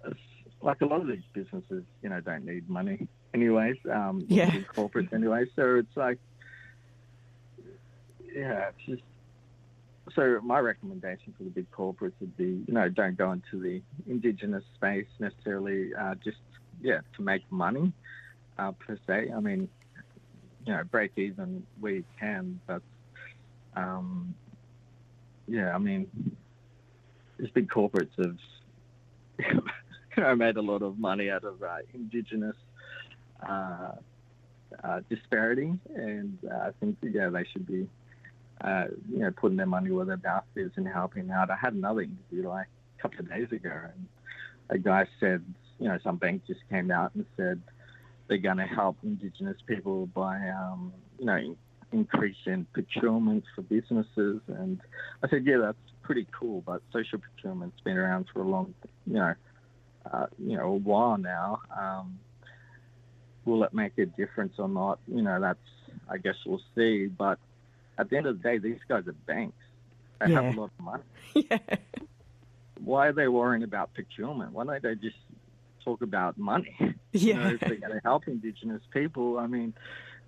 [0.06, 0.20] it's
[0.62, 3.76] like a lot of these businesses, you know, don't need money anyways.
[3.90, 4.50] Um, Yeah.
[4.74, 5.44] corporates anyway.
[5.56, 6.18] So it's like,
[8.34, 9.02] yeah, it's just.
[10.14, 13.80] So my recommendation for the big corporates would be, you know, don't go into the
[14.06, 15.94] indigenous space necessarily.
[15.94, 16.36] Uh, just
[16.82, 17.92] yeah, to make money
[18.58, 19.30] uh, per se.
[19.34, 19.68] I mean,
[20.66, 22.82] you know, break even where you can, but
[23.76, 24.34] um,
[25.48, 26.36] yeah, I mean,
[27.38, 28.36] these big corporates have
[30.16, 32.56] you know, made a lot of money out of uh, indigenous
[35.08, 37.88] disparity, and uh, I think yeah, they should be
[38.60, 41.50] uh, you know putting their money where their mouth is and helping out.
[41.50, 42.68] I had another interview like
[42.98, 44.06] a couple of days ago, and
[44.70, 45.42] a guy said,
[45.78, 47.60] you know, some bank just came out and said
[48.28, 51.56] they're going to help indigenous people by um, you know
[51.92, 54.80] increasing procurement for businesses, and
[55.22, 58.74] I said, yeah, that's pretty cool, but social procurement's been around for a long,
[59.06, 59.34] you know,
[60.12, 61.60] uh, you know, a while now.
[61.76, 62.18] Um,
[63.44, 64.98] will it make a difference or not?
[65.08, 65.58] You know, that's
[66.08, 67.06] I guess we'll see.
[67.06, 67.38] But
[67.98, 69.56] at the end of the day, these guys are banks.
[70.20, 70.42] They Yeah.
[70.42, 71.02] have a lot of money.
[71.34, 71.58] yeah.
[72.84, 74.52] Why are they worrying about procurement?
[74.52, 75.16] Why don't they just
[75.84, 76.76] talk about money?
[77.12, 77.50] You know, Yeah.
[77.52, 79.72] if they're going to help Indigenous people, I mean,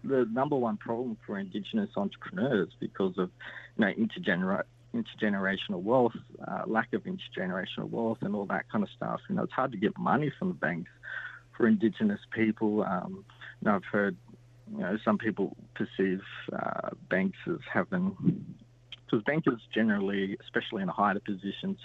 [0.05, 3.29] the number one problem for Indigenous entrepreneurs because of
[3.77, 4.63] you know intergener-
[4.95, 6.15] intergenerational wealth,
[6.47, 9.21] uh, lack of intergenerational wealth, and all that kind of stuff.
[9.29, 10.91] You know, it's hard to get money from the banks
[11.57, 12.83] for Indigenous people.
[12.83, 13.25] Um,
[13.61, 14.17] you know, I've heard
[14.73, 16.21] you know some people perceive
[16.53, 18.15] uh, banks as having
[19.05, 21.79] because bankers generally, especially in higher positions,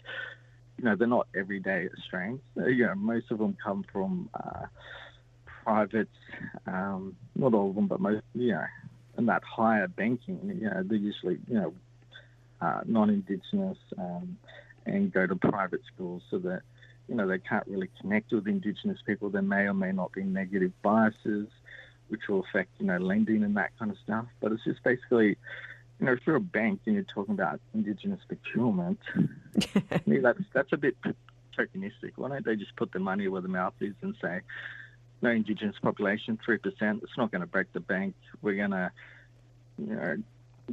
[0.77, 2.41] you know, they're not everyday Australians.
[2.57, 4.65] Uh, You know, most of them come from uh,
[5.63, 6.09] private,
[6.65, 8.65] um, not all of them, but most, you know,
[9.17, 11.73] in that higher banking, you know, they're usually, you know,
[12.61, 14.37] uh, non-Indigenous um,
[14.85, 16.61] and go to private schools so that,
[17.11, 19.29] you know, they can't really connect with Indigenous people.
[19.29, 21.49] There may or may not be negative biases,
[22.07, 24.27] which will affect, you know, lending and that kind of stuff.
[24.39, 25.35] But it's just basically,
[25.99, 28.97] you know, if you're a bank and you're talking about Indigenous procurement,
[29.59, 30.95] to me, that's that's a bit
[31.59, 32.13] tokenistic.
[32.15, 34.39] Why don't they just put the money where the mouth is and say,
[35.21, 37.03] no Indigenous population, three percent.
[37.03, 38.15] It's not going to break the bank.
[38.41, 38.89] We're going to,
[39.77, 40.15] you know,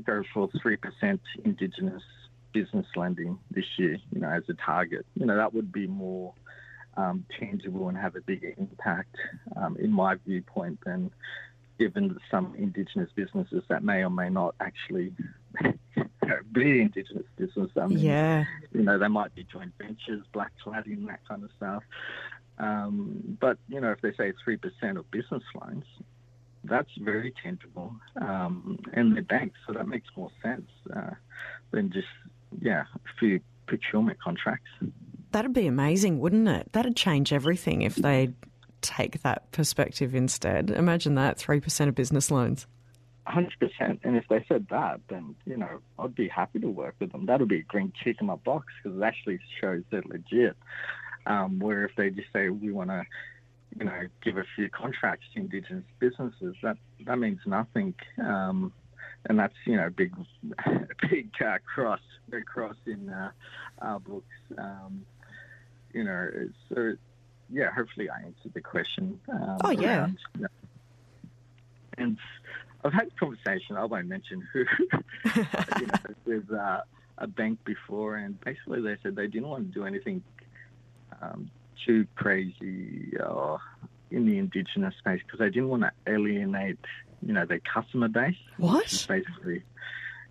[0.07, 2.05] go for three percent Indigenous
[2.53, 3.99] business lending this year.
[4.13, 5.07] You know, as a target.
[5.15, 6.35] You know, that would be more
[6.97, 9.17] um, tangible and have a bigger impact,
[9.57, 11.11] um, in my viewpoint, than
[11.79, 15.13] given some Indigenous businesses that may or may not actually
[16.53, 17.71] be Indigenous business.
[17.81, 18.45] I mean, Yeah.
[18.73, 21.85] you know, they might be joint ventures, black cladding, that kind of stuff.
[22.59, 25.85] Um, but, you know, if they say 3% of business loans,
[26.65, 27.95] that's very tangible.
[28.21, 31.11] Um, and they're banks, so that makes more sense uh,
[31.71, 32.09] than just,
[32.61, 34.71] yeah, a few procurement contracts.
[35.33, 36.73] That'd be amazing, wouldn't it?
[36.73, 38.33] That'd change everything if they
[38.81, 40.71] take that perspective instead.
[40.71, 42.67] Imagine that 3% of business loans.
[43.27, 43.51] 100%.
[44.05, 47.27] And if they said that, then, you know, I'd be happy to work with them.
[47.27, 50.57] That would be a green tick in my box because it actually shows they're legit.
[51.27, 53.05] Um, where if they just say, we want to,
[53.79, 57.95] you know, give a few contracts to Indigenous businesses, that, that means nothing.
[58.19, 58.73] Um,
[59.29, 60.13] and that's, you know, a big,
[61.11, 62.01] big uh, cross,
[62.31, 63.31] big cross in uh,
[63.83, 64.27] our books.
[64.57, 65.05] Um,
[65.93, 66.29] you know,
[66.69, 66.95] so,
[67.51, 69.21] yeah, hopefully I answered the question.
[69.31, 69.99] Um, Oh, yeah.
[70.01, 70.49] around, you know,
[71.99, 72.19] and
[72.85, 74.61] I've had a conversation, I won't mention who,
[75.81, 76.81] you know, with uh,
[77.19, 80.23] a bank before, and basically they said they didn't want to do anything
[81.21, 81.51] um,
[81.85, 83.57] too crazy uh,
[84.11, 86.79] in the Indigenous space because they didn't want to alienate,
[87.25, 88.37] you know, their customer base.
[88.57, 89.07] What?
[89.09, 89.63] Basically,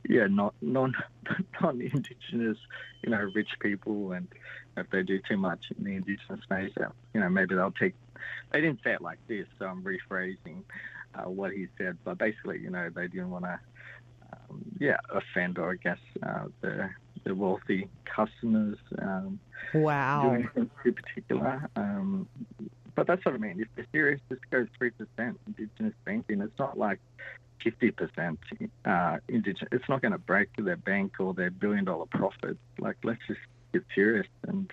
[0.07, 0.93] yeah, not non
[1.61, 2.57] non-Indigenous,
[3.03, 4.27] you know, rich people, and
[4.75, 7.95] if they do too much in the Indigenous space, uh, you know, maybe they'll take.
[8.51, 10.63] They didn't say it like this, so I'm rephrasing
[11.15, 13.59] uh, what he said, but basically, you know, they didn't want to,
[14.33, 16.89] um, yeah, offend or I guess uh, the
[17.23, 18.77] the wealthy customers.
[19.01, 19.39] Um,
[19.73, 20.38] Wow.
[20.83, 21.67] too particular.
[21.75, 22.27] Um,
[22.97, 23.59] but that's what I mean.
[23.61, 26.41] If they're serious, just goes three percent Indigenous banking.
[26.41, 26.99] It's not like
[27.63, 28.39] fifty percent
[28.85, 29.69] uh, Indigenous.
[29.71, 32.57] It's not going to break their bank or their billion dollar profit.
[32.79, 33.39] Like let's just
[33.71, 34.71] get serious and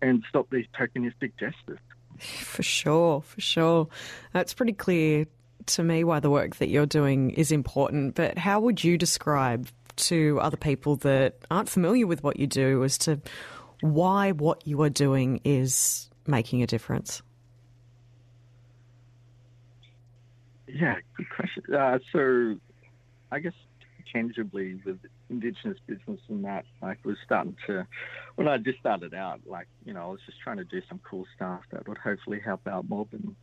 [0.00, 1.80] and stop these tokenistic gestures.
[2.20, 3.88] For sure, for sure.
[4.32, 5.26] That's pretty clear
[5.66, 9.68] to me why the work that you're doing is important, but how would you describe
[9.96, 13.20] to other people that aren't familiar with what you do as to
[13.80, 17.22] why what you are doing is making a difference?
[20.66, 21.62] Yeah, good question.
[21.74, 22.56] Uh, so,
[23.32, 23.54] I guess
[24.12, 27.86] tangibly with Indigenous business and that, like, was starting to,
[28.36, 31.00] when I just started out, like, you know, I was just trying to do some
[31.08, 33.36] cool stuff that would hopefully help out Melbourne,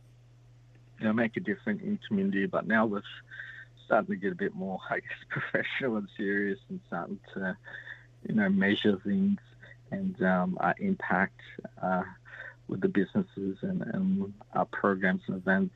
[0.98, 2.46] you know, make a difference in community.
[2.46, 3.02] But now we're
[3.86, 7.56] starting to get a bit more, I guess, professional and serious and starting to,
[8.28, 9.38] you know, measure things
[9.90, 11.40] and um, our impact
[11.82, 12.02] uh,
[12.68, 15.74] with the businesses and, and our programs and events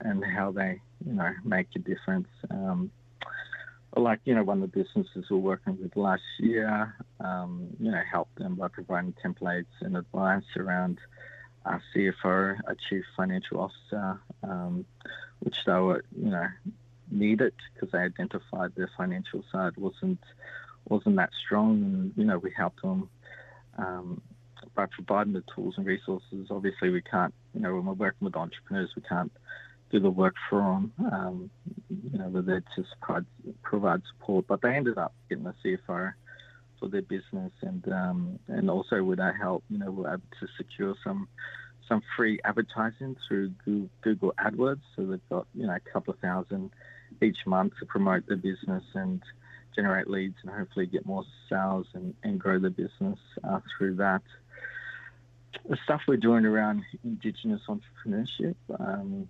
[0.00, 2.28] and how they, you know, make a difference.
[2.50, 2.90] Um,
[3.96, 8.02] like, you know, one of the businesses we're working with last year, um, you know,
[8.10, 10.98] helped them by providing templates and advice around
[11.64, 14.84] our CFO, a Chief Financial Officer, um,
[15.40, 16.46] which they were, you know,
[17.10, 20.18] needed because they identified their financial side wasn't
[20.88, 23.10] wasn't that strong, and you know, we helped them
[23.76, 24.22] um,
[24.78, 26.46] by providing the tools and resources.
[26.50, 29.32] Obviously, we can't, you know, when we're working with entrepreneurs, we can't
[29.90, 30.92] do the work for them.
[31.12, 31.50] Um,
[32.12, 33.26] you know, there to provide,
[33.64, 34.46] provide support.
[34.46, 36.12] But they ended up getting a CFO
[36.78, 40.46] for their business, and um, and also with our help, you know, we're able to
[40.56, 41.26] secure some
[41.88, 44.82] some free advertising through Google AdWords.
[44.94, 46.70] So they've got you know a couple of thousand
[47.20, 49.20] each month to promote their business and
[49.74, 54.22] generate leads and hopefully get more sales and, and grow the business uh, through that.
[55.68, 59.28] The stuff we're doing around Indigenous entrepreneurship, um,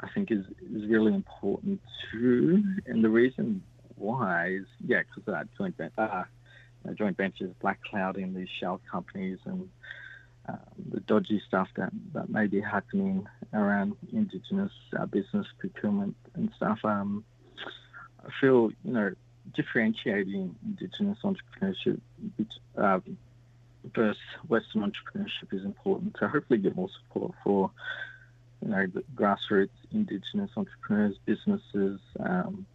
[0.00, 1.80] I think, is, is really important
[2.10, 2.62] too.
[2.86, 3.62] And the reason
[3.96, 6.24] why is, yeah, because that joint, uh,
[6.94, 9.68] joint ventures, black cladding these shell companies and
[10.48, 10.58] um,
[10.92, 16.78] the dodgy stuff that, that may be happening around Indigenous uh, business procurement and stuff.
[16.84, 17.24] Um,
[18.24, 19.12] I feel, you know,
[19.54, 22.00] differentiating Indigenous entrepreneurship
[22.76, 23.00] uh,
[23.94, 27.70] versus Western entrepreneurship is important to hopefully get more support for,
[28.62, 32.66] you know, the grassroots Indigenous entrepreneurs, businesses um,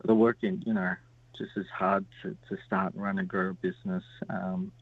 [0.00, 0.94] that are working, you know,
[1.36, 4.72] just as hard to, to start and run and grow a business, um,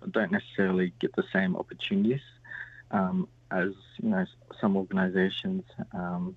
[0.00, 2.22] but don't necessarily get the same opportunities
[2.90, 3.72] um, as,
[4.02, 4.24] you know,
[4.60, 6.34] some organizations um,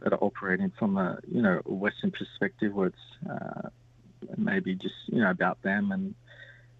[0.00, 3.68] that are operating from a, you know, Western perspective where it's uh,
[4.36, 6.14] maybe just you know about them and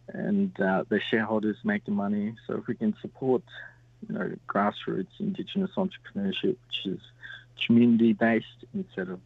[0.08, 2.34] and uh, their shareholders the money.
[2.46, 3.42] So if we can support
[4.08, 7.00] you know grassroots Indigenous entrepreneurship, which is
[7.66, 9.20] community based instead of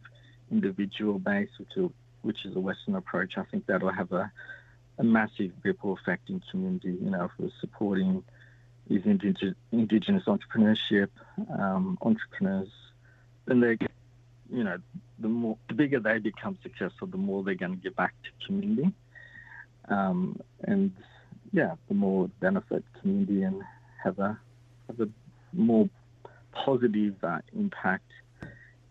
[0.51, 1.89] individual based, which is
[2.21, 4.31] which is a Western approach, I think that'll have a
[4.99, 6.97] a massive ripple effect in community.
[7.01, 8.23] You know, if we're supporting
[8.87, 11.09] these indig- Indigenous entrepreneurship
[11.59, 12.69] um, entrepreneurs,
[13.45, 13.77] then they
[14.51, 14.77] you know,
[15.19, 18.45] the more the bigger they become successful, the more they're going to give back to
[18.45, 18.91] community,
[19.89, 20.91] um, and
[21.51, 23.61] yeah, the more benefit community and
[24.03, 24.39] have a
[24.87, 25.09] have a
[25.53, 25.89] more
[26.51, 28.11] positive uh, impact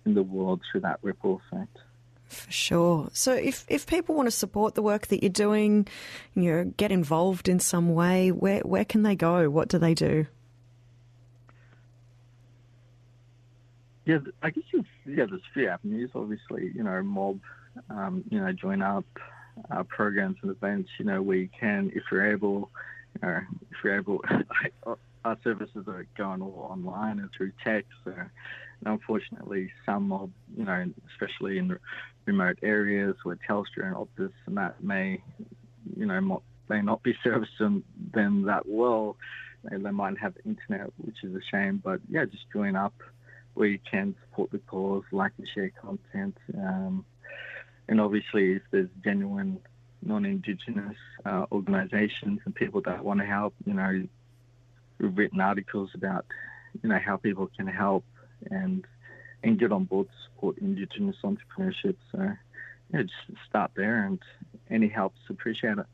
[0.05, 1.79] in the world through that ripple effect.
[2.27, 3.09] For sure.
[3.13, 5.87] So if, if people want to support the work that you're doing,
[6.35, 9.49] you know, get involved in some way, where where can they go?
[9.49, 10.27] What do they do?
[14.05, 16.11] Yeah, I guess yeah, there's a few avenues.
[16.15, 17.41] Obviously, you know, mob,
[17.91, 19.05] um, you know, join up
[19.71, 20.89] uh, programs and events.
[20.99, 22.71] You know, you can, if you're able,
[23.15, 23.41] you know,
[23.71, 24.21] if you're able,
[25.25, 27.91] our services are going all online and through text.
[28.05, 28.29] So, and
[28.87, 31.77] unfortunately, some of, you know, especially in
[32.27, 35.23] remote areas where Telstra and Optus and that may,
[35.97, 37.83] you know, may not be servicing
[38.13, 39.17] them that well.
[39.65, 41.81] They they might have internet, which is a shame.
[41.83, 42.95] But yeah, just join up
[43.65, 46.37] you can support the cause, like and share content.
[46.57, 47.07] Um,
[47.89, 49.61] and obviously, if there's genuine
[50.03, 54.07] non-Indigenous uh, organisations and people that want to help, you know,
[54.99, 56.27] we've written articles about
[56.83, 58.05] you know how people can help
[58.51, 58.85] and
[59.43, 61.97] and get on board to support Indigenous entrepreneurship.
[62.13, 62.33] So
[62.93, 63.15] yeah, just
[63.49, 64.19] start there, and
[64.71, 65.85] any help's appreciated.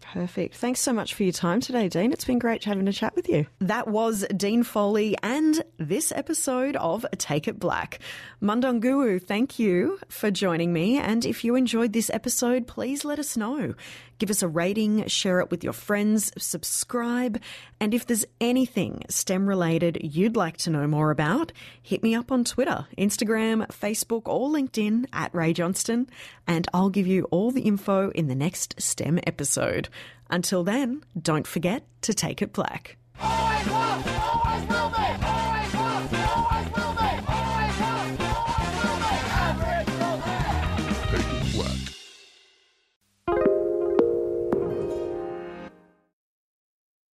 [0.00, 0.56] Perfect.
[0.56, 2.12] Thanks so much for your time today, Dean.
[2.12, 3.46] It's been great having a chat with you.
[3.60, 8.00] That was Dean Foley and this episode of Take It Blak.
[8.42, 10.98] Mundunguwu, thank you for joining me.
[10.98, 13.74] And if you enjoyed this episode, please let us know.
[14.18, 17.40] Give us a rating, share it with your friends, subscribe.
[17.80, 22.30] And if there's anything STEM related you'd like to know more about, hit me up
[22.30, 26.06] on Twitter, Instagram, Facebook, or LinkedIn at Ray Johnston,
[26.46, 29.88] and I'll give you all the info in the next STEM episode.
[30.30, 32.96] Until then, don't forget to take it Blak.
[33.20, 34.06] Always was,
[34.70, 35.49] always.